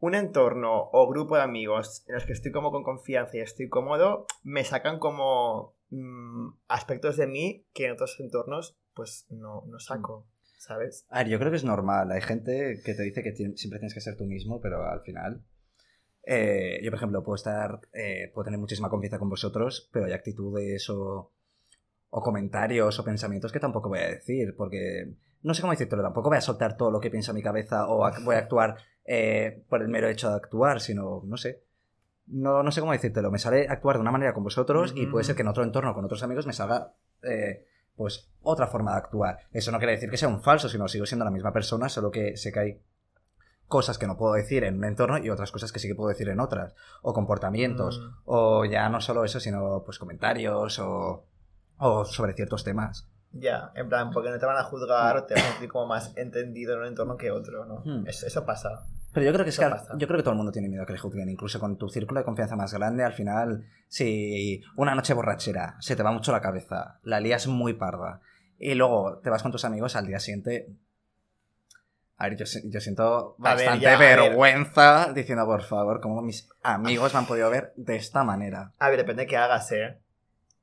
[0.00, 3.68] Un entorno o grupo de amigos en los que estoy como con confianza y estoy
[3.68, 9.78] cómodo, me sacan como mm, aspectos de mí que en otros entornos pues no, no
[9.78, 10.26] saco,
[10.58, 11.06] ¿sabes?
[11.10, 12.10] A ver, yo creo que es normal.
[12.10, 15.44] Hay gente que te dice que siempre tienes que ser tú mismo, pero al final.
[16.24, 17.80] eh, yo, por ejemplo, puedo estar.
[17.92, 21.32] eh, puedo tener muchísima confianza con vosotros, pero hay actitudes o.
[22.10, 25.14] o comentarios o pensamientos que tampoco voy a decir, porque.
[25.42, 27.88] No sé cómo decírtelo, tampoco voy a soltar todo lo que pienso en mi cabeza
[27.88, 28.76] o voy a actuar
[29.06, 31.64] eh, por el mero hecho de actuar, sino, no sé.
[32.26, 33.30] No, no sé cómo decírtelo.
[33.30, 35.94] Me sale actuar de una manera con vosotros y puede ser que en otro entorno
[35.94, 37.64] con otros amigos me salga eh,
[37.96, 39.38] pues otra forma de actuar.
[39.50, 42.10] Eso no quiere decir que sea un falso, sino sigo siendo la misma persona, solo
[42.10, 42.82] que sé que hay
[43.66, 46.08] cosas que no puedo decir en un entorno y otras cosas que sí que puedo
[46.08, 46.74] decir en otras.
[47.02, 48.00] O comportamientos.
[48.00, 48.22] Mm.
[48.24, 51.26] O ya no solo eso, sino pues comentarios o,
[51.80, 53.08] o sobre ciertos temas.
[53.32, 55.86] Ya, en plan, porque no te van a juzgar o te vas a sentir como
[55.86, 57.82] más entendido en un entorno que otro, ¿no?
[57.84, 58.06] Hmm.
[58.06, 58.86] Eso, eso pasa.
[59.12, 60.86] Pero yo creo que es que yo creo que todo el mundo tiene miedo a
[60.86, 64.94] que le juzguen, incluso con tu círculo de confianza más grande, al final, si una
[64.94, 68.20] noche borrachera se te va mucho la cabeza, la lías muy parda,
[68.58, 70.68] y luego te vas con tus amigos al día siguiente.
[72.18, 77.12] A ver, yo, yo siento ver, bastante ya, vergüenza diciendo, por favor, cómo mis amigos
[77.12, 78.74] me han podido ver de esta manera.
[78.78, 79.98] A ver, depende de qué hagas, ¿eh?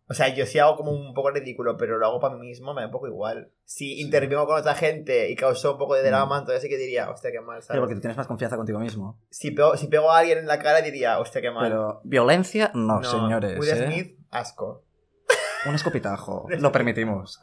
[0.10, 2.74] O sea, yo sí hago como un poco ridículo, pero lo hago para mí mismo,
[2.74, 3.52] me da un poco igual.
[3.66, 6.40] Si intervengo con otra gente y causó un poco de drama, Mm.
[6.40, 7.80] entonces sí que diría, hostia, qué mal, Pero ¿sabes?
[7.82, 9.20] porque tú tienes más confianza contigo mismo.
[9.30, 11.70] Si, pego, si pego a alguien en la cara, diría, hostia, qué mal.
[11.70, 13.60] Pero violencia, no, señores.
[13.60, 13.86] Will ¿eh?
[13.86, 14.86] Smith, asco.
[15.66, 17.42] Un escopitajo, lo permitimos.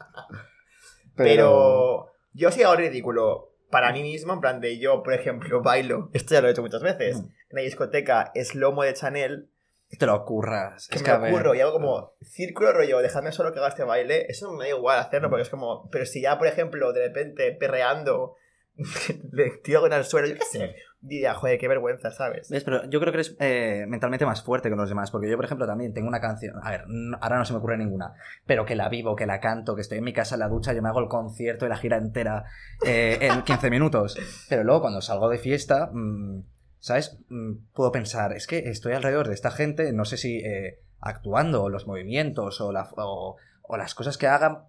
[1.15, 2.11] Pero...
[2.33, 6.09] yo sí hago ridículo para mí mismo, en plan de yo, por ejemplo, bailo.
[6.13, 7.17] Esto ya lo he hecho muchas veces.
[7.21, 7.25] Mm.
[7.25, 9.49] En la discoteca es lomo de Chanel,
[9.97, 10.87] Te lo ocurras.
[10.87, 13.69] que es me que ver- ocurro y hago como círculo rollo, dejadme solo que haga
[13.69, 14.25] este baile.
[14.29, 17.51] Eso me da igual hacerlo porque es como, pero si ya, por ejemplo, de repente
[17.53, 18.35] perreando,
[19.31, 22.49] le tiro con el suelo, yo qué sé, diría, joder, qué vergüenza, ¿sabes?
[22.49, 22.63] ¿Ves?
[22.65, 25.45] Pero yo creo que eres eh, mentalmente más fuerte que los demás, porque yo, por
[25.45, 28.65] ejemplo, también tengo una canción, a ver, no- ahora no se me ocurre ninguna, pero
[28.65, 30.81] que la vivo, que la canto, que estoy en mi casa en la ducha, yo
[30.81, 32.43] me hago el concierto y la gira entera
[32.85, 34.17] eh, en 15 minutos,
[34.49, 36.41] pero luego cuando salgo de fiesta, mm,
[36.85, 37.17] ¿sabes?
[37.29, 41.63] Mm, puedo pensar, es que estoy alrededor de esta gente, no sé si eh, actuando,
[41.63, 43.37] o los movimientos, o, o-
[43.77, 44.65] las cosas que hagan,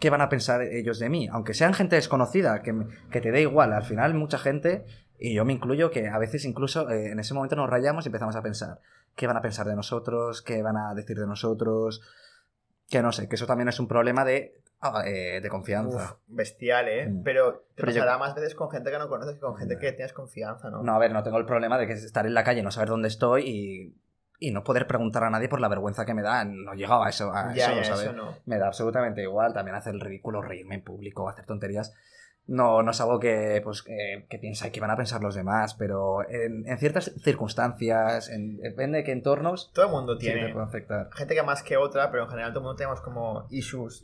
[0.00, 1.28] ¿qué van a pensar ellos de mí?
[1.30, 2.74] Aunque sean gente desconocida, que,
[3.12, 4.84] que te dé igual, al final mucha gente
[5.20, 8.08] y yo me incluyo que a veces incluso eh, en ese momento nos rayamos y
[8.08, 8.80] empezamos a pensar
[9.14, 12.00] qué van a pensar de nosotros, qué van a decir de nosotros,
[12.88, 15.96] que no sé, que eso también es un problema de, ah, eh, de confianza.
[16.12, 17.06] Uf, bestial, ¿eh?
[17.08, 17.22] Mm.
[17.22, 19.78] Pero te Pero yo- pasará más veces con gente que no conoces que con gente
[19.78, 20.82] que tienes confianza, ¿no?
[20.82, 22.70] No, a ver, no tengo el problema de que es estar en la calle, no
[22.70, 23.96] saber dónde estoy y,
[24.38, 26.44] y no poder preguntar a nadie por la vergüenza que me da.
[26.44, 28.02] No llegaba a eso, a ya, eso, ya, ¿sabes?
[28.04, 28.34] eso no.
[28.46, 31.94] Me da absolutamente igual también hacer el ridículo, reírme en público, hacer tonterías.
[32.46, 35.74] No, no es algo que, pues, que, que piensa que van a pensar los demás,
[35.74, 40.32] pero en, en ciertas circunstancias, en- depende de qué entornos, Todo el mundo sí que
[40.32, 40.52] te tiene.
[40.52, 41.10] puede afectar.
[41.12, 44.02] Gente que más que otra, pero en general todo el mundo tenemos como issues.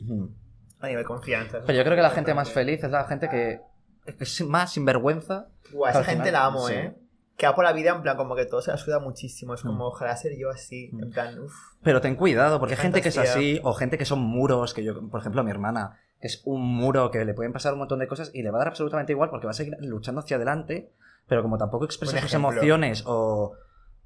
[0.79, 1.61] A nivel confianza.
[1.65, 3.59] Pero yo creo que la gente más feliz es la gente que
[4.05, 5.47] es más sinvergüenza.
[5.71, 6.73] Guau, esa gente final, la amo, sí.
[6.73, 6.95] ¿eh?
[7.35, 9.53] Que va por la vida en plan como que todo se la suda muchísimo.
[9.53, 9.87] Es como, Mm.
[9.87, 10.89] ojalá ser yo así.
[10.91, 11.03] Mm.
[11.03, 11.53] En plan, uff.
[11.83, 14.83] Pero ten cuidado, porque hay gente que es así, o gente que son muros, que
[14.83, 17.99] yo, por ejemplo, mi hermana, que es un muro que le pueden pasar un montón
[17.99, 20.37] de cosas y le va a dar absolutamente igual porque va a seguir luchando hacia
[20.37, 20.91] adelante,
[21.27, 23.53] pero como tampoco expresa sus emociones o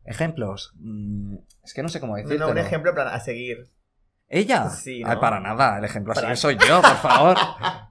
[0.03, 2.45] ejemplos, mm, es que no sé cómo decirlo.
[2.47, 3.69] no, un ejemplo plan a seguir.
[4.33, 4.69] ¿Ella?
[4.69, 5.19] Sí, Ay, ¿no?
[5.19, 7.37] para nada, el ejemplo así soy yo, por favor.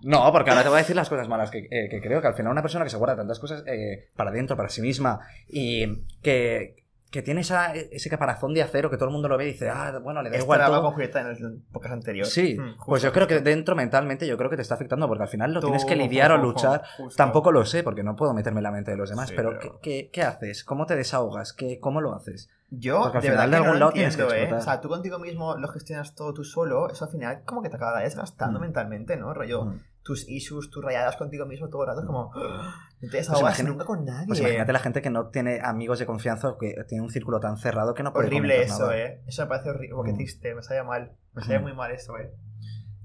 [0.00, 2.29] No, porque ahora te voy a decir las cosas malas que, eh, que creo que
[2.29, 5.20] al final una persona que se guarda tantas cosas eh, para adentro, para sí misma,
[5.46, 6.76] y que,
[7.11, 9.68] que tiene esa, ese caparazón de acero que todo el mundo lo ve y dice,
[9.68, 10.83] ah, bueno, le da Esto igual todo.
[10.83, 12.27] con Julieta en el podcast anterior.
[12.27, 15.25] Sí, Mm, pues yo creo que dentro mentalmente yo creo que te está afectando porque
[15.25, 16.83] al final lo tienes que lidiar o luchar.
[16.96, 17.16] justo.
[17.16, 19.59] Tampoco lo sé porque no puedo meterme en la mente de los demás, Sí, pero,
[19.59, 20.62] pero- ¿qué, qué, qué haces?
[20.64, 21.53] ¿Cómo te desahogas?
[21.53, 22.49] ¿Qué, ¿Cómo lo haces?
[22.73, 24.44] Yo, Porque al de final verdad de que no algún lado tienes que entiendo, ¿eh?
[24.44, 24.62] explotar.
[24.68, 27.68] O sea, tú contigo mismo lo gestionas todo tú solo, eso al final como que
[27.68, 28.62] te acaba desgastando Mm.
[28.62, 29.35] mentalmente, ¿no?
[29.35, 29.81] Rollo, Mm.
[30.03, 32.33] Tus issues, tus rayadas contigo mismo todo el rato, es como...
[32.35, 34.27] No te desahogas Pues imagina- nunca con nadie.
[34.27, 37.41] Pues imagínate la gente que no tiene amigos de confianza o que tiene un círculo
[37.41, 38.99] tan cerrado que no puede Horrible eso, nada.
[38.99, 39.23] ¿eh?
[39.27, 40.17] Eso me parece horrible, Mm.
[40.17, 41.13] triste, me sale mal.
[41.35, 41.63] Me sale Mm.
[41.63, 42.33] muy mal eso, ¿eh?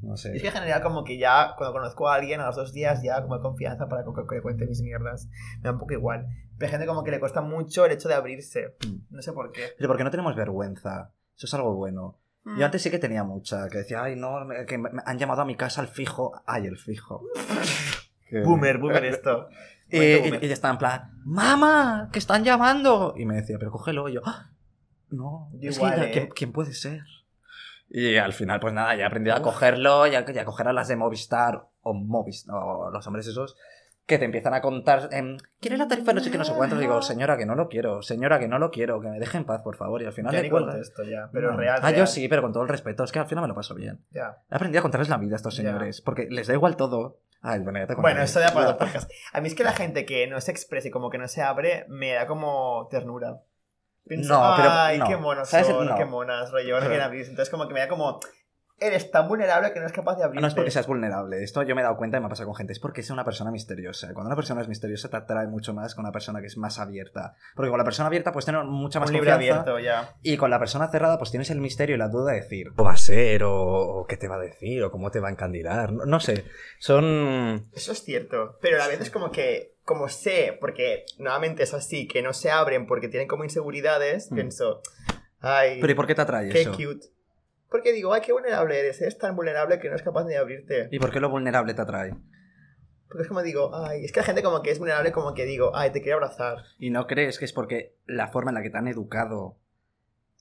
[0.01, 0.33] No sé.
[0.33, 2.73] Y es que en general como que ya, cuando conozco a alguien, a los dos
[2.73, 5.27] días ya como hay confianza para que, que le cuente mis mierdas.
[5.57, 6.27] Me da un poco igual.
[6.57, 8.75] Pero hay gente como que le cuesta mucho el hecho de abrirse.
[8.87, 9.15] Mm.
[9.15, 9.69] No sé por qué.
[9.77, 11.11] Pero porque no tenemos vergüenza.
[11.35, 12.19] Eso es algo bueno.
[12.45, 12.59] Mm.
[12.59, 15.45] Yo antes sí que tenía mucha, que decía, ay, no, que me han llamado a
[15.45, 16.41] mi casa al fijo.
[16.45, 17.23] Ay, el fijo.
[18.29, 19.49] Que- Boomer, boomer esto.
[19.89, 20.43] Y, Momento y- boomer.
[20.43, 22.09] y ella estaba en plan, ¡Mamá!
[22.11, 23.13] ¡Que están llamando!
[23.17, 24.09] Y me decía, pero cógelo.
[24.09, 24.49] Y yo, "Ah,
[25.11, 26.11] no, es igual, que ya- ¿eh?
[26.11, 27.01] ¿quién, quién puede ser?
[27.89, 30.67] Y al final, pues nada, ya he aprendido a cogerlo y a, y a coger
[30.67, 33.55] a las de Movistar o Movistar, o los hombres esos,
[34.05, 36.13] que te empiezan a contar, em, ¿quieres la tarifa?
[36.13, 36.79] No sé qué, no sé cuántos.
[36.79, 39.45] Digo, señora, que no lo quiero, señora, que no lo quiero, que me deje en
[39.45, 40.01] paz, por favor.
[40.01, 40.75] Y al final Ya le ni cuelgas.
[40.75, 41.57] contesto ya, pero No.
[41.57, 41.79] real.
[41.81, 42.07] Ah, yo real.
[42.07, 43.99] sí, pero con todo el respeto, es que al final me lo paso bien.
[44.11, 44.37] Ya.
[44.51, 45.63] He aprendido a contarles la vida a estos Ya.
[45.63, 47.17] señores, porque les da igual todo.
[47.41, 49.09] Ay, bueno, ya te Bueno, esto ya para otro podcast.
[49.33, 51.41] A mí es que la gente que no se expresa y como que no se
[51.41, 53.41] abre, me da como ternura.
[54.07, 55.07] Pienso, No, pero ay, no.
[55.07, 55.95] qué monos son, No.
[55.95, 57.31] qué monas, rollo, no Pero- quieren abrirse.
[57.31, 58.19] Entonces como que me da como,
[58.79, 60.41] eres tan vulnerable que no es capaz de abrirte.
[60.41, 62.47] No es porque seas vulnerable, esto yo me he dado cuenta y me ha pasado
[62.47, 64.13] con gente, es porque es una persona misteriosa.
[64.13, 66.77] Cuando una persona es misteriosa te atrae mucho más que una persona que es más
[66.79, 67.35] abierta.
[67.55, 69.61] Porque con la persona abierta puedes tener mucha más un libre confianza.
[69.71, 70.15] abierto, ya.
[70.21, 72.87] Y con la persona cerrada, pues tienes el misterio y la duda de decir, ¿cómo
[72.89, 73.43] va a ser?
[73.45, 74.83] O, qué te va a decir?
[74.83, 75.91] ¿O cómo te va a encandilar?
[75.93, 76.43] No, no sé.
[76.79, 77.65] Son.
[77.73, 78.57] Eso es cierto.
[78.61, 82.33] Pero a la vez es como que, como sé, porque nuevamente es así, que no
[82.33, 84.35] se abren porque tienen como inseguridades, Mm.
[84.35, 84.81] pienso,
[85.39, 86.71] ay, ¿Pero y por qué te atrae qué eso?
[86.71, 87.07] cute.
[87.69, 90.87] Porque digo, ay, qué vulnerable eres, eres tan vulnerable que no es capaz de abrirte.
[90.91, 92.15] ¿Y por qué lo vulnerable te atrae?
[93.07, 95.45] Porque es como digo, ay, es que la gente como que es vulnerable como que
[95.45, 96.57] digo, ay, te quiero abrazar.
[96.79, 99.57] ¿Y no crees que es porque la forma en la que te han educado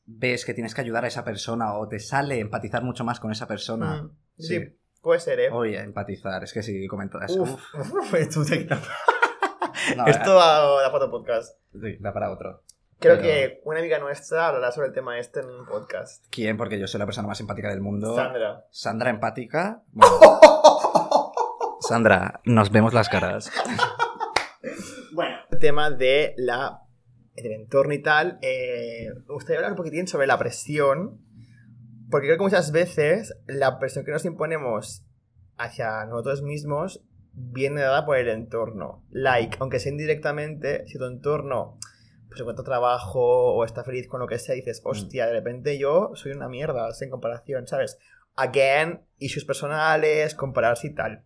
[0.07, 3.31] ves que tienes que ayudar a esa persona o te sale empatizar mucho más con
[3.33, 4.03] esa persona?
[4.03, 4.59] Mm, sí.
[4.61, 4.79] Sí.
[5.01, 5.51] puede ser, ¿eh?
[5.51, 7.37] Oye, empatizar, es que si comentas.
[7.37, 8.15] Uf, uf,
[9.97, 11.59] No, Esto va da para otro podcast.
[11.73, 12.63] Sí, da para otro.
[13.05, 16.25] Creo Pero- que una amiga nuestra hablará sobre el tema este en un podcast.
[16.31, 16.57] ¿Quién?
[16.57, 18.17] Porque yo soy la persona más empática del mundo.
[18.17, 18.65] Sandra.
[18.71, 19.83] Sandra empática.
[19.93, 20.17] Bueno,
[21.81, 23.53] Sandra, nos vemos las caras.
[25.13, 26.81] Bueno, el tema de la
[27.35, 31.21] del entorno y tal, eh, me gustaría hablar un poquitín sobre la presión,
[32.11, 35.05] porque creo que muchas veces la presión que nos imponemos
[35.59, 39.05] hacia nosotros mismos viene dada por el entorno.
[39.11, 41.79] Like, aunque sea indirectamente, si tu entorno
[42.35, 46.11] pues encuentra trabajo o está feliz con lo que sea, dices, hostia, de repente yo
[46.15, 47.99] soy una mierda, en comparación, ¿sabes?
[48.35, 51.23] Again, issues personales, compararse y tal.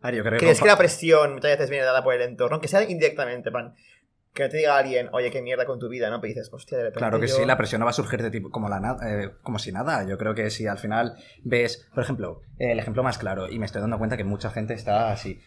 [0.00, 2.22] A ver, yo creo que ¿Crees que la presión muchas veces viene dada por el
[2.22, 2.54] entorno?
[2.54, 3.74] Aunque sea indirectamente, pan.
[4.32, 6.20] Que no te diga alguien, oye, qué mierda con tu vida, ¿no?
[6.20, 6.98] Pero dices, hostia, de repente.
[6.98, 9.30] Claro que yo- sí, la presión no va a surgir de tipo como, la eh,
[9.42, 10.06] como si nada.
[10.06, 13.58] Yo creo que si al final ves, por ejemplo, eh, el ejemplo más claro, y
[13.58, 15.38] me estoy dando cuenta que mucha gente está así.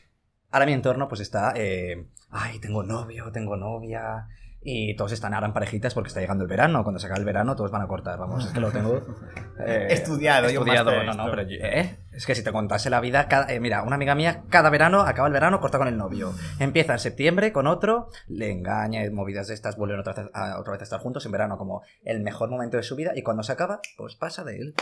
[0.52, 4.28] Ahora mi entorno pues está, eh, ay, tengo novio, tengo novia,
[4.62, 6.84] y todos están ahora en parejitas porque está llegando el verano.
[6.84, 9.02] Cuando se acabe el verano todos van a cortar, vamos, es que lo tengo...
[9.66, 11.98] eh, Estudiado, yo estudiado, en no, no, pero yo- ¿eh?
[12.12, 15.02] es que si te contase la vida, cada- eh, mira, una amiga mía, cada verano,
[15.02, 16.34] acaba el verano, corta con el novio.
[16.60, 20.74] Empieza en septiembre con otro, le engaña, movidas de estas, vuelven otra vez, a, otra
[20.74, 23.44] vez a estar juntos en verano como el mejor momento de su vida y cuando
[23.44, 24.76] se acaba, pues pasa de él.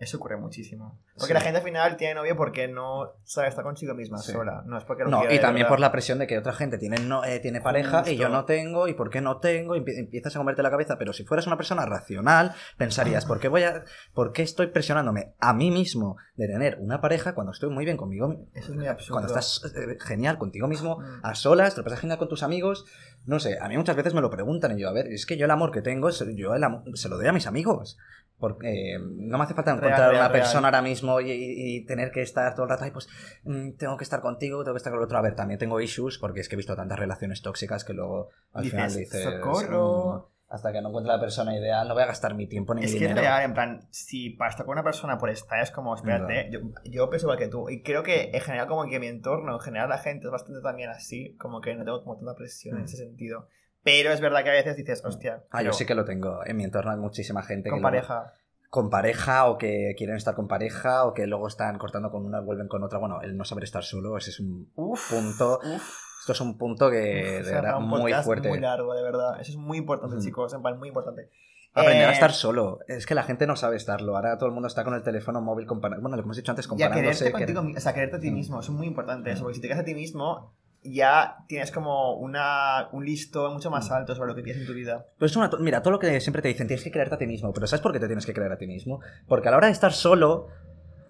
[0.00, 1.00] Eso ocurre muchísimo.
[1.14, 1.34] Porque Sí.
[1.34, 4.30] la gente al final tiene novio porque no sabe estar consigo misma Sí.
[4.32, 4.62] sola.
[4.64, 5.68] No es porque lo No, y también verdad.
[5.68, 8.28] por la presión de que otra gente tiene, no, eh, tiene pareja y yo Justo.
[8.28, 11.12] no tengo, y por qué no tengo, y empie- empiezas a comerte la cabeza, pero
[11.12, 13.84] si fueras una persona racional, pensarías, ¿por qué voy a,
[14.14, 17.96] por qué estoy presionándome a mí mismo de tener una pareja cuando estoy muy bien
[17.96, 19.14] conmigo Eso es muy absurdo.
[19.14, 22.84] cuando estás eh, genial contigo mismo, a solas, te lo pasas genial con tus amigos.
[23.26, 25.36] No sé, a mí muchas veces me lo preguntan y yo, a ver, es que
[25.36, 27.98] yo el amor que tengo, yo el amor- se lo doy a mis amigos.
[28.38, 30.32] Porque eh, no me hace falta encontrar real, una real.
[30.32, 33.08] persona ahora mismo y, y- y tener que estar todo el rato, ay, pues
[33.44, 35.18] mm, tengo que estar contigo, tengo que estar con el otro.
[35.18, 38.30] A ver, también tengo issues porque es que he visto tantas relaciones tóxicas que luego
[38.52, 40.28] al Dices, final dices, "Socorro".
[40.30, 42.82] "Mm, hasta que no encuentre la persona ideal, no voy a gastar mi tiempo ni
[42.84, 43.20] Es mi que es dinero.
[43.20, 46.60] real, en plan, si para estar con una persona por estar es como, espérate, yo,
[46.84, 47.68] yo pienso igual que tú.
[47.68, 50.62] Y creo que en general, como que mi entorno, en general la gente es bastante
[50.62, 52.86] también así, como que no tengo como tanta presión en Mm.
[52.86, 53.48] ese sentido.
[53.90, 56.44] Pero es verdad que a veces dices, hostia, Ah, yo sí que lo tengo.
[56.44, 58.32] En mi entorno hay muchísima gente con que pareja.
[58.70, 62.40] con pareja o que quieren estar con pareja o que luego están cortando con una,
[62.40, 62.98] vuelven con otra.
[62.98, 65.58] Bueno, el no saber estar solo, ese es un Uf, punto.
[65.64, 65.90] uf.
[66.20, 68.48] Esto es un punto que Uf, de verdad un muy fuerte.
[68.48, 69.40] Muy largo, de verdad.
[69.40, 70.24] Eso es muy importante, Ujú.
[70.24, 70.52] chicos.
[70.52, 71.30] En plan, muy importante.
[71.72, 72.80] Aprender a Eh, estar solo.
[72.88, 74.16] Es que la gente no sabe estarlo.
[74.16, 76.02] Ahora todo el mundo está con el teléfono móvil comparando.
[76.02, 77.00] Bueno, lo que hemos dicho antes, Y a comparándose.
[77.24, 78.34] quererte que- contigo, mi- o sea, quererte a ti Mm.
[78.34, 78.60] mismo.
[78.60, 79.44] Eso es muy importante eso, Mm.
[79.44, 83.90] porque si te quedas a ti mismo, ya tienes como una, un listo mucho más
[83.90, 83.92] Mm.
[83.94, 85.06] alto sobre lo que tienes en tu vida.
[85.18, 87.26] Pues es una mira, todo lo que siempre te dicen, tienes que creerte a ti
[87.26, 87.52] mismo.
[87.52, 89.00] Pero ¿sabes por qué te tienes que creer a ti mismo?
[89.26, 90.48] Porque a la hora de estar solo,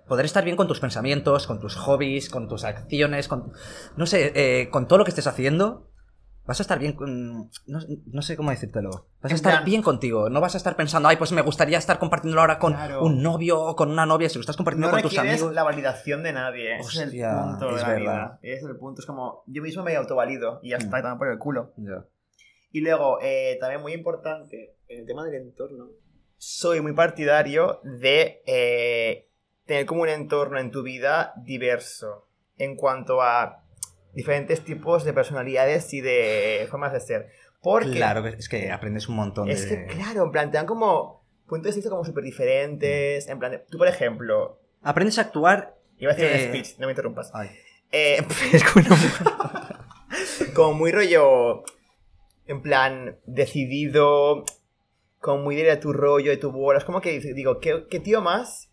[0.07, 3.53] poder estar bien con tus pensamientos, con tus hobbies, con tus acciones, con.
[3.97, 5.88] No sé, eh, con todo lo que estés haciendo.
[6.49, 7.51] Vas a estar bien con...
[7.67, 8.89] No, no sé cómo decírtelo.
[9.21, 10.31] Vas a estar plan- bien contigo.
[10.31, 13.03] No vas a estar pensando, ay, pues me gustaría estar compartiéndolo ahora con Claro.
[13.05, 14.31] un novio o con una novia.
[14.31, 15.53] Si lo estás compartiendo No con tus amigos...
[15.53, 16.77] la validación de nadie.
[16.79, 18.01] Ese es el Hostia, punto de es la verdad.
[18.01, 18.39] vida.
[18.43, 19.01] Es el punto.
[19.03, 21.03] Es como, yo mismo me autovalido y ya está, Mm.
[21.03, 21.73] también por el culo.
[21.77, 22.07] Ya.
[22.73, 25.91] Y luego, eh, también muy importante, en el tema del entorno,
[26.39, 29.29] soy muy partidario de eh,
[29.67, 33.65] tener como un entorno en tu vida diverso en cuanto a
[34.19, 37.29] diferentes tipos de personalidades y de formas de ser.
[37.63, 39.87] Porque Claro, es que aprendes un montón es de...
[39.87, 43.29] que, claro, en plan, te dan como puntos de vista como súper diferentes.
[43.29, 45.77] En plan, de- tú, por ejemplo, Aprendes a actuar.
[45.99, 47.31] iba a hacer Eh, un speech, no me interrumpas.
[47.35, 47.49] Ay.
[47.93, 48.19] Eh,
[48.53, 48.85] es como,
[50.55, 51.63] como muy rollo,
[52.47, 54.45] en plan, decidido,
[55.21, 56.79] como muy de tu rollo y tu bola.
[56.79, 58.71] Es como que digo, ¿qué, qué tío más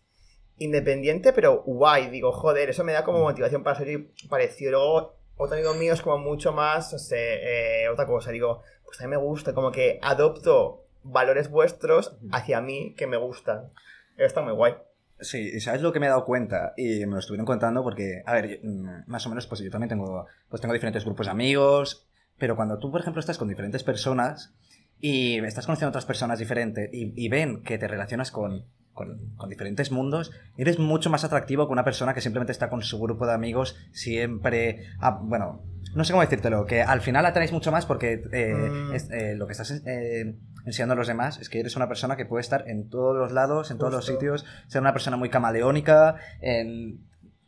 [0.58, 2.08] independiente, pero guay?
[2.10, 4.70] Digo, joder, eso me da como motivación para ser parecido.
[4.72, 8.30] Luego, otro amigo mío es como mucho más, no sé, eh, otra cosa.
[8.30, 13.16] Digo, pues a mí me gusta, como que adopto valores vuestros hacia mí que me
[13.16, 13.70] gustan.
[14.16, 14.74] Está muy guay.
[15.20, 18.22] Sí, y sabes lo que me he dado cuenta y me lo estuvieron contando porque,
[18.26, 21.26] a ver, yo, mm, más o menos pues yo también tengo, pues tengo diferentes grupos
[21.26, 22.06] de amigos,
[22.38, 24.54] pero cuando tú, por ejemplo, estás con diferentes personas
[25.00, 28.66] y estás conociendo a otras personas diferentes y, y ven que te relacionas con,
[28.96, 32.82] con, con diferentes mundos, eres mucho más atractivo que una persona que simplemente está con
[32.82, 35.62] su grupo de amigos siempre, ah, bueno,
[35.94, 38.92] no sé cómo decírtelo, que al final atraes mucho más porque eh, Mm.
[38.94, 42.16] es- eh, lo que estás eh, enseñando a los demás es que eres una persona
[42.16, 45.28] que puede estar en todos los lados, en todos los sitios, ser una persona muy
[45.30, 46.98] camaleónica, en,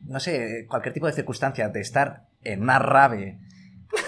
[0.06, 3.38] no sé, cualquier tipo de circunstancia, de estar en una rave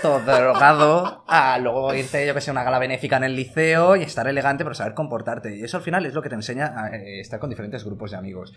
[0.02, 4.02] todo drogado, a luego irte, yo que sé, una gala benéfica en el liceo y
[4.02, 5.56] estar elegante, pero saber comportarte.
[5.56, 8.10] Y eso al final es lo que te enseña a eh, estar con diferentes grupos
[8.10, 8.54] de amigos.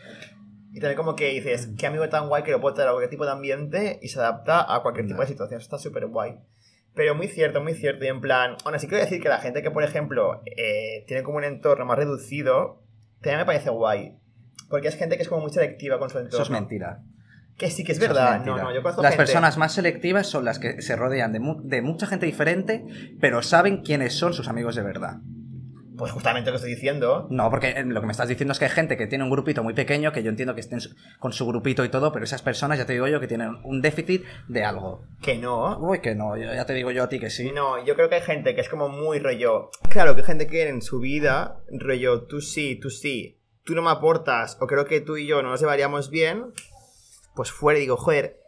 [0.74, 3.12] Y también como que dices, qué amigo tan guay que lo puede traer a cualquier
[3.12, 5.60] tipo de ambiente y se adapta a cualquier tipo de situación.
[5.60, 6.40] Eso está súper guay.
[6.96, 8.06] Pero muy cierto, muy cierto.
[8.06, 11.24] Y en plan, aún así quiero decir que la gente que, por ejemplo, eh, tiene
[11.24, 12.82] como un entorno más reducido,
[13.22, 14.18] también me parece guay.
[14.70, 16.38] Porque es gente que es como muy selectiva con su entorno.
[16.38, 17.04] Eso es mentira.
[17.58, 18.32] Que sí que es es verdad.
[18.34, 18.56] mentira.
[18.58, 21.62] no, no, yo Las gente- personas más selectivas son las que se rodean de, mu-
[21.64, 22.84] de mucha gente diferente,
[23.22, 25.18] pero saben quiénes son sus amigos de verdad.
[25.96, 27.28] Pues justamente lo que estoy diciendo.
[27.30, 29.30] No, porque eh, lo que me estás diciendo es que hay gente que tiene un
[29.30, 30.80] grupito muy pequeño, que yo entiendo que estén
[31.20, 33.80] con su grupito y todo, pero esas personas, ya te digo yo, que tienen un
[33.82, 35.06] déficit de algo.
[35.22, 35.78] Que no.
[35.78, 37.52] Uy, que no, yo- ya te digo yo a ti que sí.
[37.52, 39.70] No, yo creo que hay gente que es como muy rollo.
[39.92, 43.84] Claro, que hay gente que en su vida, rollo, tú sí, tú sí, tú no
[43.84, 46.46] me aportas, o creo que tú y yo no nos llevaríamos bien,
[47.36, 48.40] pues fuera y digo, joder.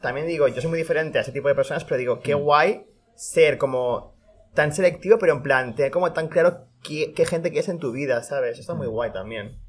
[0.00, 2.86] También digo, yo soy muy diferente a ese tipo de personas, pero digo, qué guay
[3.14, 4.14] ser como
[4.54, 7.78] tan selectivo, pero en plan, tener como tan claro qué, qué gente que es en
[7.78, 8.58] tu vida, ¿sabes?
[8.58, 9.60] Está muy guay también.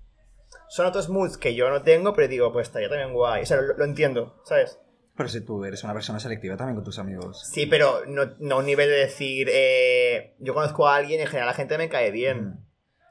[0.68, 3.42] Son otros moods que yo no tengo, pero digo, pues estaría también guay.
[3.42, 4.80] O sea, lo, lo entiendo, ¿sabes?
[5.20, 7.46] Pero si tú eres una persona selectiva también con tus amigos.
[7.52, 11.24] Sí, pero no, no a un nivel de decir, eh, yo conozco a alguien y
[11.24, 12.66] en general la gente me cae bien.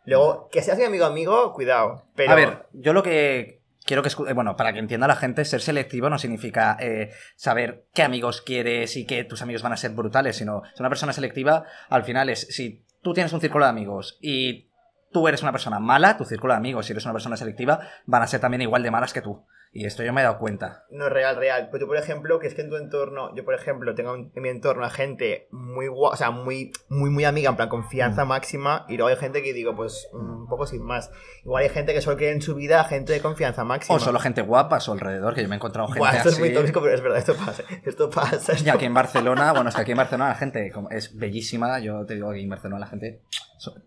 [0.07, 2.05] Luego, que seas mi amigo amigo, cuidado.
[2.15, 3.58] Pero, A ver, yo lo que
[3.89, 7.87] quiero que eh, bueno, para que entienda la gente, ser selectivo no significa eh, saber
[7.95, 11.15] qué amigos quieres y que tus amigos van a ser brutales, sino ser una persona
[11.15, 14.71] selectiva, al final es si tú tienes un círculo de amigos y
[15.11, 18.23] tú eres una persona mala, tu círculo de amigos, si eres una persona selectiva, van
[18.23, 19.47] a ser también igual de malas que tú.
[19.71, 20.85] Y esto yo me he dado cuenta.
[20.91, 21.69] no es real, real.
[21.71, 24.31] Pero tú, por ejemplo, que es que en tu entorno, yo, por ejemplo, tengo en
[24.35, 28.25] mi entorno a gente muy guapa, o sea, muy, muy, muy amiga, en plan confianza
[28.25, 28.29] Mm.
[28.29, 31.11] máxima, y luego hay gente que digo, pues, un poco sin más.
[31.45, 33.95] Igual hay gente que solo quiere en su vida gente de confianza máxima.
[33.97, 36.29] O solo gente guapa a su alrededor, que yo me he encontrado gente Buah, esto
[36.31, 36.43] es así.
[36.43, 37.63] muy tóxico, pero es verdad, esto pasa.
[37.85, 38.53] Esto pasa.
[38.55, 41.79] Y esto aquí en Barcelona, bueno, es que aquí en Barcelona la gente es bellísima.
[41.79, 43.21] Yo te digo que en Barcelona la gente.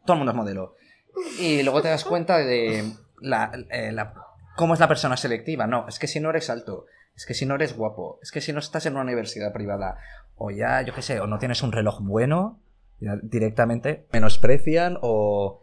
[0.06, 0.76] Todo el mundo es modelo.
[1.40, 2.84] Y luego te das cuenta de
[3.20, 4.14] la, eh, la-
[4.62, 5.68] cómo es la persona selectiva.
[5.68, 8.40] No, es que si no eres alto, es que si no eres guapo, es que
[8.42, 9.98] si no estás en una universidad privada,
[10.36, 12.62] o ya, yo qué sé, o no tienes un reloj bueno,
[13.00, 15.58] ya directamente menosprecian o.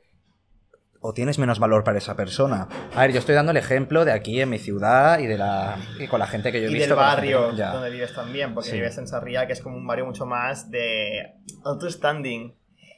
[1.01, 2.67] O tienes menos valor para esa persona.
[2.97, 5.77] A ver, yo estoy dando el ejemplo de aquí en mi ciudad y de la
[6.01, 6.97] y con la gente que yo he y visto.
[6.97, 8.75] del gente que- barrio donde vives también, porque Sí.
[8.77, 11.35] vives en Sarriá, que es como un barrio mucho más de
[11.65, 12.53] alto standing.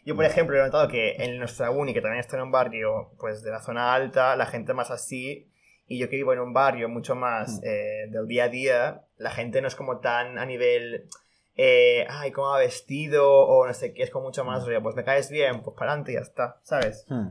[0.06, 3.10] Yo, por ejemplo, he notado que en nuestra uni, que también está en un barrio
[3.18, 5.49] pues de la zona alta, la gente más así,
[5.92, 7.64] y yo que vivo en un barrio mucho más Mm.
[7.64, 11.09] eh, del día a día, la gente no es como tan a nivel,
[11.57, 14.66] eh, ay, cómo va vestido, o no sé qué, es como mucho más, Mm.
[14.66, 17.05] rollo, pues me caes bien, pues para adelante y ya está, ¿sabes?
[17.09, 17.31] Hmm.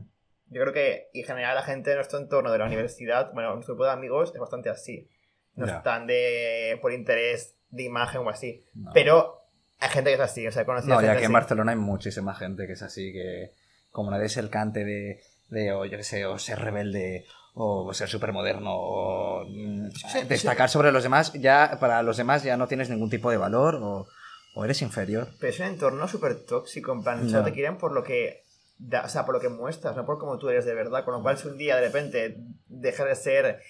[0.52, 3.54] Yo creo que, y en general, la gente de nuestro entorno de la universidad, bueno,
[3.54, 5.08] nuestro grupo de amigos es bastante así.
[5.54, 5.76] No Ya.
[5.78, 8.64] están de, por interés de imagen o así.
[8.74, 8.90] No.
[8.92, 9.40] Pero
[9.78, 11.32] hay gente que es así, o sea, conocido No, ya que en así.
[11.32, 13.52] Barcelona hay muchísima gente que es así, que
[13.90, 17.92] como no eres el cante de, de o yo qué sé, o ser rebelde, o
[17.94, 22.56] ser súper moderno, o mm, sí, destacar sobre los demás, ya para los demás ya
[22.56, 24.06] no tienes ningún tipo de valor, o,
[24.54, 25.28] o eres inferior.
[25.40, 27.30] Pero es un entorno súper tóxico, en plan, Ya.
[27.30, 28.42] solo te quieren por lo que...
[28.78, 31.04] da- o sea, por lo que muestras, no por cómo tú eres de verdad.
[31.04, 32.36] Con lo cual, si un día de repente
[32.68, 33.60] dejas de ser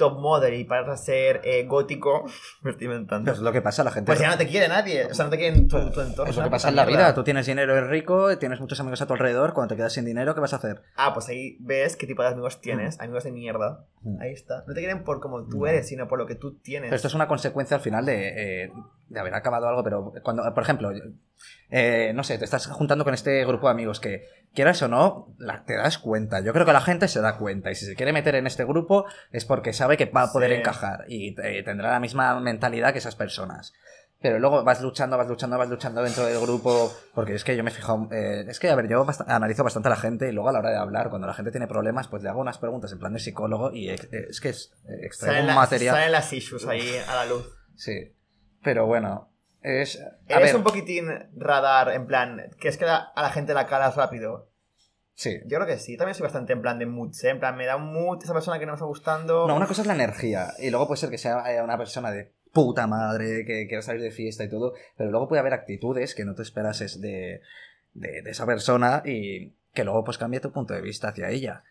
[0.00, 2.24] top model y pasas a ser eh, gótico,
[2.62, 3.26] me estoy inventando.
[3.26, 4.06] Pero es lo que pasa, la gente...
[4.06, 6.30] Pues ya no te quiere nadie, o sea, no te quieren tu, tu entorno.
[6.30, 9.02] es lo que pasa en la vida, tú tienes dinero, eres rico, tienes muchos amigos
[9.02, 10.82] a tu alrededor, cuando te quedas sin dinero, ¿qué vas a hacer?
[10.96, 13.84] Ah, pues ahí ves qué tipo de amigos tienes, amigos de mierda.
[14.02, 14.20] Mm.
[14.20, 14.64] Ahí está.
[14.66, 15.66] No te quieren por como tú No.
[15.66, 16.88] eres, sino por lo que tú tienes.
[16.88, 18.72] Pero esto es una consecuencia al final de, eh,
[19.08, 20.90] de haber acabado algo, pero cuando, por ejemplo,
[21.70, 25.34] eh, no sé, te estás juntando con este grupo de amigos que, quieras o no,
[25.38, 26.40] la- te das cuenta.
[26.40, 28.64] Yo creo que la gente se da cuenta y si se quiere meter en este
[28.64, 30.56] grupo es porque sabe que va a poder Sí.
[30.56, 33.72] encajar y eh, tendrá la misma mentalidad que esas personas.
[34.22, 36.92] Pero luego vas luchando, vas luchando, vas luchando dentro del grupo.
[37.14, 38.06] Porque es que yo me he fijado.
[38.12, 40.52] eh, es que, a ver, yo bast- analizo bastante a la gente y luego a
[40.52, 42.98] la hora de hablar, cuando la gente tiene problemas, pues le hago unas preguntas en
[42.98, 43.96] plan de psicólogo y eh,
[44.28, 45.94] es que es, eh, extraigo Salen, un material.
[45.94, 47.48] salen las issues ahí a la luz.
[47.76, 48.14] Sí.
[48.62, 49.98] Pero bueno, es.
[49.98, 53.54] A Eres ver, un poquitín radar, en plan, que es que la- a la gente
[53.54, 54.50] la calas rápido.
[55.14, 55.40] sí.
[55.46, 57.30] Yo creo que sí, también soy bastante en plan de moods, ¿eh?
[57.30, 59.46] En plan, me da un mood esa persona que no me está gustando.
[59.48, 60.52] No, una cosa es la energía.
[60.58, 64.10] Y luego puede ser que sea una persona de puta madre, que quiera salir de
[64.10, 64.74] fiesta y todo.
[64.96, 67.40] Pero luego puede haber actitudes que no te esperas es de,
[67.94, 71.64] de, de esa persona y que luego pues cambia tu punto de vista hacia ella.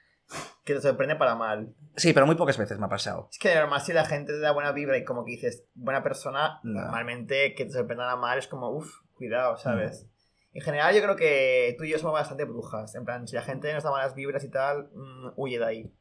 [0.63, 1.73] Que te sorprende para mal.
[1.95, 3.29] Sí, pero muy pocas veces me ha pasado.
[3.31, 6.03] Es que normal si la gente te da buena vibra y como que dices, buena
[6.03, 6.81] persona, No.
[6.81, 10.03] normalmente que te sorprenda mal es como, uff, cuidado, ¿sabes?
[10.05, 10.09] Mm.
[10.51, 12.93] En general yo creo que tú y yo somos bastante brujas.
[12.95, 15.93] En plan, si la gente nos da malas vibras y tal, mm, huye de ahí.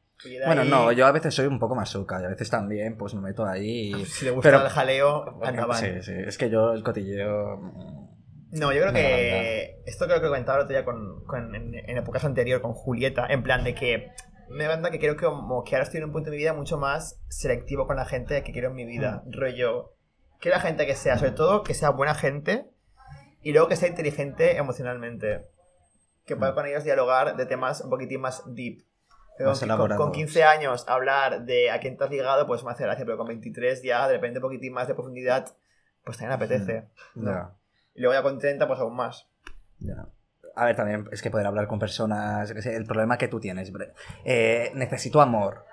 [0.45, 0.69] Bueno, ahí.
[0.69, 3.45] no, yo a veces soy un poco masoca y a veces también pues me meto
[3.45, 4.05] ahí y...
[4.05, 5.77] Si le gusta Pero- el jaleo, andaban.
[5.77, 7.57] Sí, sí, es que yo el cotilleo...
[7.57, 9.81] mm, No, yo creo Me que.
[9.85, 12.73] Esto creo que lo comentaba el otro día con, con- en, en épocas anteriores con
[12.73, 13.27] Julieta.
[13.29, 14.09] En plan de que.
[14.49, 16.41] Me da cuenta que creo que como que ahora estoy en un punto de mi
[16.41, 19.21] vida mucho más selectivo con la gente que quiero en mi vida.
[19.25, 19.31] Mm.
[19.39, 19.93] Rollo.
[20.39, 22.65] Quiero la gente que sea, sobre todo, que sea buena gente.
[23.43, 25.45] Y luego que sea inteligente emocionalmente.
[26.25, 26.55] Que pueda Mm.
[26.55, 28.79] con ellos dialogar de temas un poquitín más deep.
[29.45, 30.03] Más con, con- elaborados.
[30.05, 33.05] con 15 años hablar de a quién te has ligado, pues me hace gracia.
[33.05, 35.55] Pero con 23 ya, de repente un poquitín más de profundidad,
[36.03, 36.87] pues también apetece.
[37.15, 37.31] ¿no?
[37.31, 37.51] Ya.
[37.95, 39.27] Y luego ya con 30, pues aún más.
[39.79, 40.07] Ya.
[40.55, 43.39] A ver, también es que poder hablar con personas, qué sé, el problema que tú
[43.39, 43.71] tienes.
[44.25, 45.65] eh, necesito amor.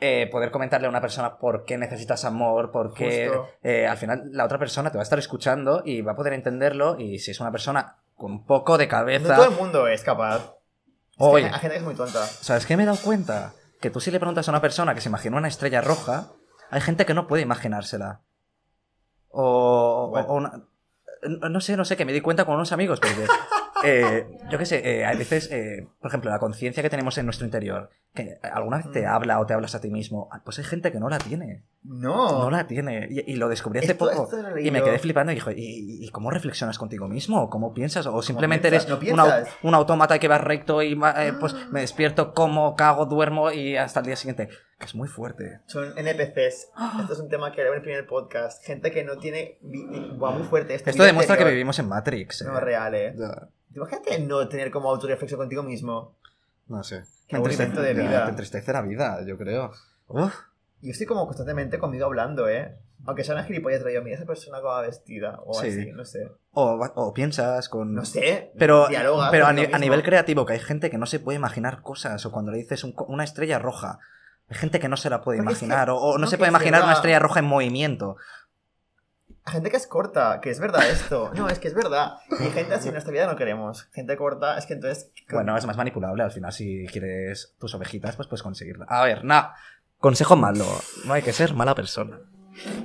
[0.00, 3.30] Eh, poder comentarle a una persona por qué necesitas amor, por qué...
[3.62, 6.32] Eh, al final la otra persona te va a estar escuchando y va a poder
[6.32, 9.36] entenderlo y si es una persona con un poco de No cabeza...
[9.36, 10.54] todo el mundo es capaz.
[11.18, 11.46] Oye.
[11.46, 12.26] hay gente que es muy tonta.
[12.26, 13.52] ¿Sabes qué me he dado cuenta?
[13.80, 16.32] Que tú si le preguntas a una persona que se imagina una estrella roja,
[16.70, 18.22] hay gente que no puede imaginársela.
[19.28, 20.28] O, o- Bueno.
[20.28, 20.64] o una-
[21.50, 23.26] no sé, no sé, que me di cuenta con unos amigos, porque
[23.84, 27.24] eh, yo qué sé, eh, hay veces, eh, por ejemplo, la conciencia que tenemos en
[27.26, 29.08] nuestro interior, que alguna vez te Mm.
[29.08, 31.64] habla o te hablas a ti mismo, ah, pues hay gente que no la tiene,
[31.86, 32.44] No.
[32.44, 34.24] no la tiene, y, y lo descubrí hace Esto- poco.
[34.24, 37.42] esto Y me quedé flipando y dijo, ¿y, y cómo reflexionas contigo mismo?
[37.42, 38.06] ¿O ¿Cómo piensas?
[38.06, 38.88] ¿O simplemente piensas?
[38.90, 39.24] eres ¿No
[39.68, 41.68] un, autómata que va recto y eh, pues Ah.
[41.70, 44.48] me despierto, como, cago, duermo y hasta el día siguiente?
[44.78, 45.60] Que es muy fuerte.
[45.66, 46.68] Son NPCs.
[47.00, 48.64] Esto es un tema que haré en el primer podcast.
[48.64, 49.58] Gente que no tiene.
[50.16, 50.74] Buah, muy fuerte.
[50.74, 52.40] Esto vida demuestra que vivimos en Matrix.
[52.40, 52.44] eh.
[52.46, 53.14] No real, eh.
[53.74, 56.16] Imagínate no tener como autorreflexión contigo mismo.
[56.66, 57.02] No sé.
[57.28, 58.24] Qué aburrimiento de vida.
[58.24, 59.70] Te entristece la vida, yo creo.
[60.08, 60.34] Uf.
[60.80, 62.76] Yo estoy como constantemente conmigo hablando, eh.
[63.06, 65.38] Aunque sea una gilipollas, yo, mira esa persona como vestida.
[65.44, 65.68] O Sí.
[65.68, 66.30] así, no sé.
[66.52, 67.94] O, o piensas con...
[67.94, 68.52] No sé.
[68.58, 71.36] Pero, dialogas pero a, ni- a nivel creativo, que hay gente que no se puede
[71.36, 73.98] imaginar cosas, o cuando le dices un una estrella roja,
[74.48, 76.26] hay gente que no se la puede Porque es que- imaginar, o, o no, no,
[76.28, 78.16] se puede imaginar una estrella roja en movimiento.
[79.46, 81.30] Hay gente que es corta, que es verdad esto.
[81.34, 82.14] No, es que es verdad.
[82.40, 83.84] Y gente así en nuestra vida no queremos.
[83.92, 85.10] Gente corta, es que entonces.
[85.30, 88.86] Bueno, es más manipulable, al final si quieres tus ovejitas, pues puedes conseguirla.
[88.88, 89.46] A ver, no.
[90.04, 90.66] Consejo malo,
[91.06, 92.20] no hay que ser mala persona.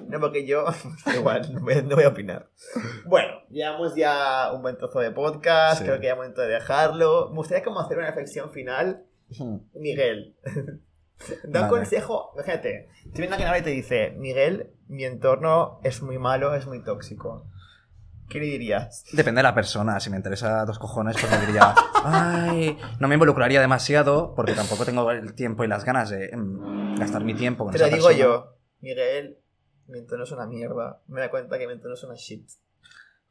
[0.08, 0.64] No, porque yo.
[1.14, 2.50] Igual, no voy, a- no voy a opinar.
[3.06, 5.80] Bueno, llevamos ya un buen trozo de podcast.
[5.80, 5.84] Sí.
[5.84, 7.28] Creo que ya es momento de dejarlo.
[7.32, 9.04] Me gustaría como hacer una reflexión final.
[9.74, 10.38] Miguel.
[11.44, 12.32] Da un consejo.
[12.38, 16.68] Fíjate, te viene alguien ahora y te dice: Miguel, mi entorno es muy malo, es
[16.68, 17.46] muy tóxico.
[18.30, 19.06] ¿Qué le dirías?
[19.12, 23.16] Depende de la persona, si me interesa dos cojones, pues le diría, ay, no me
[23.16, 27.64] involucraría demasiado, porque tampoco tengo el tiempo y las ganas de em, gastar mi tiempo
[27.66, 28.24] con Te lo esa digo persona.
[28.30, 29.40] yo: Miguel,
[29.88, 31.02] mi entorno es una mierda.
[31.08, 32.48] Me da cuenta que mi entorno es una shit.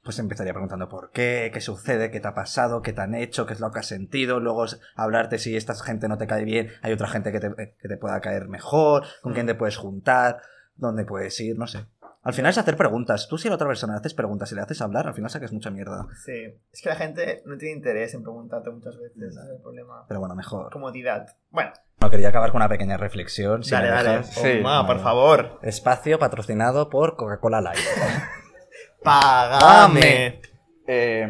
[0.02, 3.46] Pues empezaría preguntando por qué, qué sucede, qué te ha pasado, qué te han hecho,
[3.46, 4.64] qué es lo que has sentido, luego
[4.96, 7.96] hablarte si esta gente no te cae bien, hay otra gente que te, que te
[7.98, 10.40] pueda caer mejor, con quién te puedes juntar,
[10.76, 11.84] dónde puedes ir, no sé.
[12.22, 13.26] Al final es hacer preguntas.
[13.28, 15.30] Tú si a la otra persona le haces preguntas y le haces hablar, al final
[15.30, 16.06] saques mucha mierda.
[16.24, 16.54] Sí.
[16.72, 19.50] Es que la gente no tiene interés en preguntarte muchas veces, ¿sabes?
[19.56, 20.04] El problema.
[20.08, 20.70] Pero bueno, mejor.
[20.72, 21.26] Comodidad.
[21.50, 23.62] Bueno, No, quería acabar con una pequeña reflexión.
[23.62, 24.24] si dale, dale.
[24.24, 25.58] Sí, Oma, por favor.
[25.62, 27.78] Espacio patrocinado por Coca-Cola Light.
[29.02, 30.40] Págame.
[30.86, 31.22] Eh,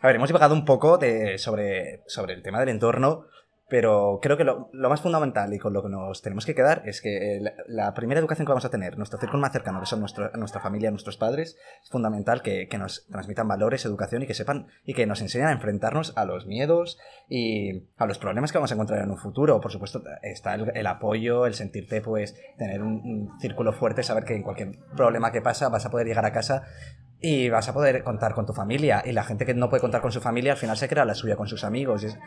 [0.00, 3.26] a ver, hemos divagado un poco de, sobre, sobre el tema del entorno,
[3.70, 7.00] Pero creo que lo, más fundamental y con lo que nos tenemos que quedar es
[7.00, 10.00] que la, la, primera educación que vamos a tener, nuestro círculo más cercano, que son
[10.00, 14.34] nuestro, nuestra familia, nuestros padres, es fundamental que, que, nos transmitan valores, educación y que
[14.34, 16.98] sepan y que nos enseñen a enfrentarnos a los miedos
[17.28, 19.60] y a los problemas que vamos a encontrar en un futuro.
[19.60, 24.24] Por supuesto, está el, el apoyo, el sentirte, pues, tener un, un círculo fuerte, saber
[24.24, 26.64] que en cualquier problema que pasa vas a poder llegar a casa
[27.20, 29.02] y vas a poder contar con tu familia.
[29.04, 31.14] Y la gente que no puede contar con su familia al final se crea la
[31.14, 32.02] suya con sus amigos.
[32.02, 32.18] Y es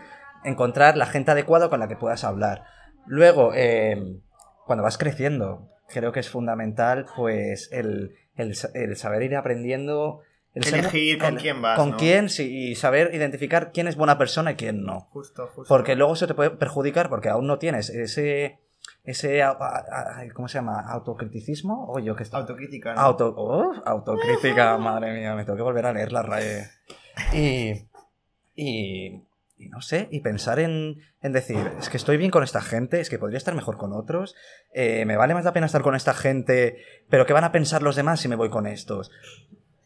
[0.44, 2.64] encontrar la gente adecuada con la que puedas hablar.
[3.06, 4.20] Luego, eh,
[4.66, 10.22] cuando vas creciendo, creo que es fundamental pues el, el, el saber ir aprendiendo.
[10.54, 11.80] El Elegir ser, con quién vas.
[11.80, 11.98] Con ¿no?
[11.98, 15.08] quién, sí, y saber identificar quién es buena persona y quién no.
[15.12, 15.68] Justo, justo.
[15.68, 18.60] Porque luego eso te puede perjudicar porque aún no tienes ese
[19.04, 19.44] ese
[20.34, 20.80] ¿cómo se llama?
[20.88, 23.02] autocriticismo o yo que está autocrítica ¿no?
[23.02, 26.70] auto oh, autocrítica madre mía me tengo que volver a leer la RAE
[27.34, 27.90] y,
[28.56, 29.24] y
[29.64, 33.00] y no sé, y pensar en, en, decir, es que estoy bien con esta gente,
[33.00, 34.36] es que podría estar mejor con otros,
[34.74, 36.78] eh, me vale más la pena estar con esta gente,
[37.10, 39.12] pero ¿qué van a pensar los demás si me voy con estos?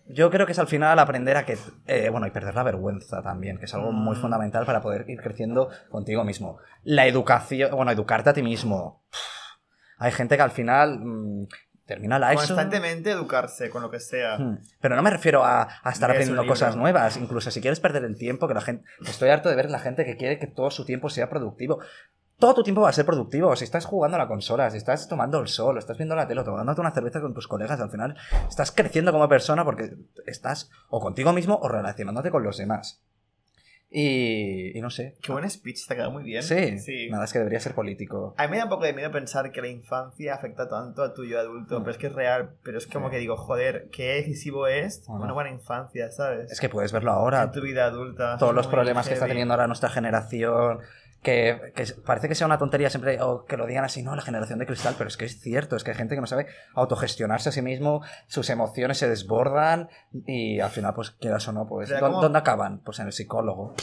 [0.09, 3.21] Yo creo que es al final aprender a que, eh, bueno, y perder la vergüenza
[3.21, 6.59] también, que es algo muy fundamental para poder ir creciendo contigo mismo.
[6.83, 9.03] La educación, bueno, educarte a ti mismo.
[9.97, 11.47] Hay gente que al final mmm,
[11.85, 12.47] termina la ESO.
[12.47, 14.37] Constantemente educarse con lo que sea.
[14.37, 14.59] Hmm.
[14.79, 17.17] Pero no me refiero a, a estar aprendiendo cosas nuevas.
[17.17, 18.85] Incluso si quieres perder el tiempo, que la gente.
[19.05, 21.79] Estoy harto de ver la gente que quiere que todo su tiempo sea productivo.
[22.39, 23.55] Todo tu tiempo va a ser productivo.
[23.55, 26.43] Si estás jugando a la consola, si estás tomando el sol, estás viendo la tele,
[26.43, 28.15] tomándote una cerveza con tus colegas, al final
[28.47, 29.95] estás creciendo como persona porque
[30.27, 33.01] estás o contigo mismo o relacionándote con los demás.
[33.89, 35.15] Y, y, no sé.
[35.21, 36.43] Qué buen speech, te ha quedado muy bien.
[36.43, 38.35] Sí, sí, Nada, es que debería ser político.
[38.37, 41.13] A mí me da un poco de miedo pensar que la infancia afecta tanto a
[41.13, 41.83] tu yo adulto, mm.
[41.83, 42.51] pero es que es real.
[42.63, 43.13] Pero es como sí.
[43.13, 45.21] que digo, joder, qué decisivo es -huh.
[45.21, 46.51] una buena infancia, ¿sabes?
[46.51, 47.43] Es que puedes verlo ahora.
[47.43, 48.37] En tu vida adulta.
[48.37, 49.11] Todos los problemas heavy.
[49.11, 50.79] que está teniendo ahora nuestra generación.
[51.21, 54.21] Que, que, parece que sea una tontería siempre o que lo digan así, no, la
[54.21, 56.47] generación de cristal, pero es que es cierto, es que hay gente que no sabe
[56.73, 59.89] autogestionarse a sí mismo, sus emociones se desbordan
[60.25, 62.21] y al final, pues quieras o no, pues ¿dónde, como...
[62.21, 62.79] ¿dónde acaban?
[62.79, 63.73] Pues en el psicólogo.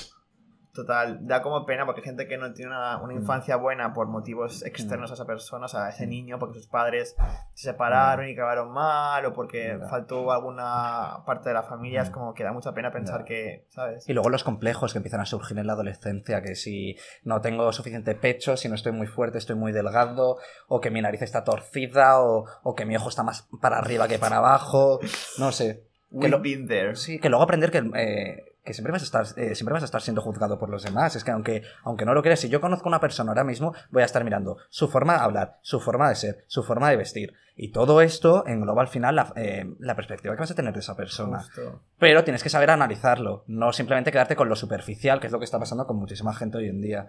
[0.75, 4.09] Total, da como pena porque hay gente que no tiene una, una infancia buena por
[4.09, 7.14] motivos externos a esa persona, o sea, a ese niño, porque sus padres
[7.53, 12.35] se separaron y acabaron mal, o porque faltó alguna parte de la familia, es como
[12.35, 14.09] que da mucha pena pensar que, ¿sabes?
[14.09, 17.72] Y luego los complejos que empiezan a surgir en la adolescencia, que si no tengo
[17.72, 21.45] suficiente pecho, si no estoy muy fuerte, estoy muy delgado, o que mi nariz está
[21.45, 24.99] torcida, o, o que mi ojo está más para arriba que para abajo,
[25.39, 25.85] no sé.
[26.20, 26.97] Que lo, been there.
[26.97, 27.79] Sí, que luego aprender que...
[27.95, 30.83] Eh, que siempre vas a estar eh, siempre vas a estar siendo juzgado por los
[30.83, 31.15] demás.
[31.17, 33.75] Es que aunque aunque no lo creas si yo conozco a una persona ahora mismo
[33.91, 36.97] voy a estar mirando su forma de hablar su forma de ser su forma de
[36.97, 37.35] vestir.
[37.57, 40.81] Y todo esto engloba al final la, eh, la perspectiva que vas a tener de
[40.81, 41.39] esa persona.
[41.39, 41.83] Justo.
[41.99, 45.45] pero tienes que saber analizarlo no simplemente quedarte con lo superficial que es lo que
[45.45, 47.09] está pasando con muchísima gente hoy en día.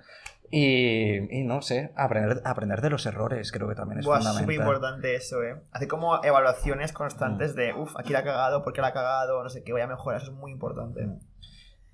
[0.51, 4.43] Y, y no sé aprender aprender de los errores creo que también es Buah, fundamental
[4.43, 5.55] súper importante eso eh.
[5.71, 7.55] Hace como evaluaciones constantes mm.
[7.55, 9.81] de uff aquí la ha cagado por qué la ha cagado no sé qué voy
[9.81, 11.05] a mejorar eso es muy importante.
[11.05, 11.19] Mm.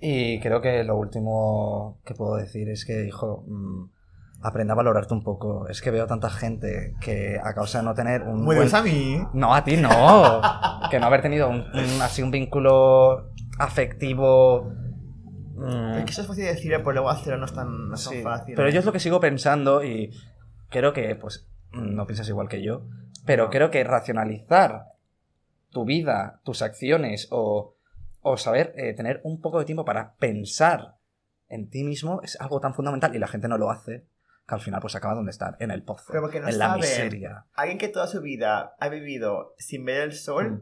[0.02, 3.86] Y creo que lo último que puedo decir es que, hijo, mmm,
[4.42, 5.68] aprenda a valorarte un poco.
[5.68, 8.44] Es que veo tanta gente que a causa de no tener un...
[8.44, 8.74] Muy buen...
[8.74, 9.22] a mí.
[9.34, 10.42] No, a ti no.
[10.90, 14.72] que no haber tenido un, un, así un vínculo afectivo...
[15.56, 16.00] Mmm...
[16.00, 18.02] Es que eso es fácil de decir, pero luego hacerlo no es tan, no es
[18.02, 18.56] sí, tan fácil.
[18.56, 20.10] Pero yo es lo que sigo pensando y
[20.70, 22.88] creo que, pues, no piensas igual que yo,
[23.28, 24.86] pero creo que racionalizar
[25.70, 27.76] tu vida, tus acciones o
[28.22, 30.96] o saber eh, tener un poco de tiempo para pensar
[31.50, 34.06] en ti mismo es algo tan fundamental y la gente no lo hace
[34.48, 37.46] que al final pues acaba donde está, en el pozo, Pero no en la miseria.
[37.54, 40.62] Alguien que toda su vida ha vivido sin ver el sol, Mm.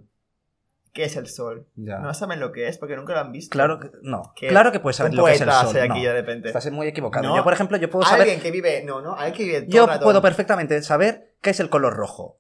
[0.94, 1.68] ¿qué es el sol?
[1.76, 2.00] Ya.
[2.00, 3.52] No saben lo que es porque nunca lo han visto.
[3.54, 4.34] Claro que no.
[4.36, 5.74] Claro que puedes saber lo que es el sol.
[5.88, 5.94] no.
[5.94, 6.50] aquí de repente.
[6.50, 7.28] Estás muy equivocado.
[7.30, 7.36] No.
[7.38, 9.88] Yo, por ejemplo, yo puedo saber Alguien que vive, no, no, alguien que vive yo
[9.88, 12.40] rato- puedo perfectamente saber qué es el color rojo.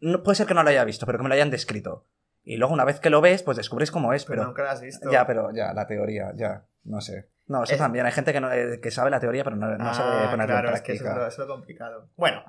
[0.00, 2.04] No, puede ser que no lo haya visto, pero que me lo hayan descrito.
[2.44, 4.70] Y luego una vez que lo ves, pues descubres cómo es, pero pero nunca lo
[4.70, 5.10] has visto.
[5.10, 7.30] ya, pero ya la teoría, ya, no sé.
[7.46, 8.04] No, eso Es- también.
[8.06, 10.46] Hay gente que, no, eh, que sabe la teoría, pero no, no Ah, sabe ponerla
[10.54, 11.28] claro, en es que eso es, lo, práctica.
[11.34, 12.08] eso es lo complicado.
[12.16, 12.42] Bueno,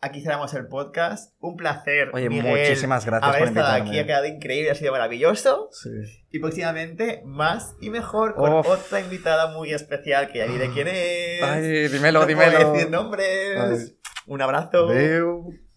[0.00, 1.34] aquí cerramos el podcast.
[1.40, 2.10] Un placer.
[2.12, 3.90] Oye, Miguel, muchísimas gracias haber por estado invitarme.
[3.90, 5.68] aquí, ha quedado increíble, ha sido maravilloso.
[5.72, 5.90] Sí.
[6.30, 8.66] Y próximamente más y mejor con Uf.
[8.68, 11.42] otra invitada muy especial que ya diré quién es.
[11.42, 12.56] Ay, dímelo, no dímelo.
[12.58, 13.58] puedo decir nombres.
[13.60, 13.98] Ay.
[14.26, 14.88] Un abrazo.
[14.88, 15.50] Adeu.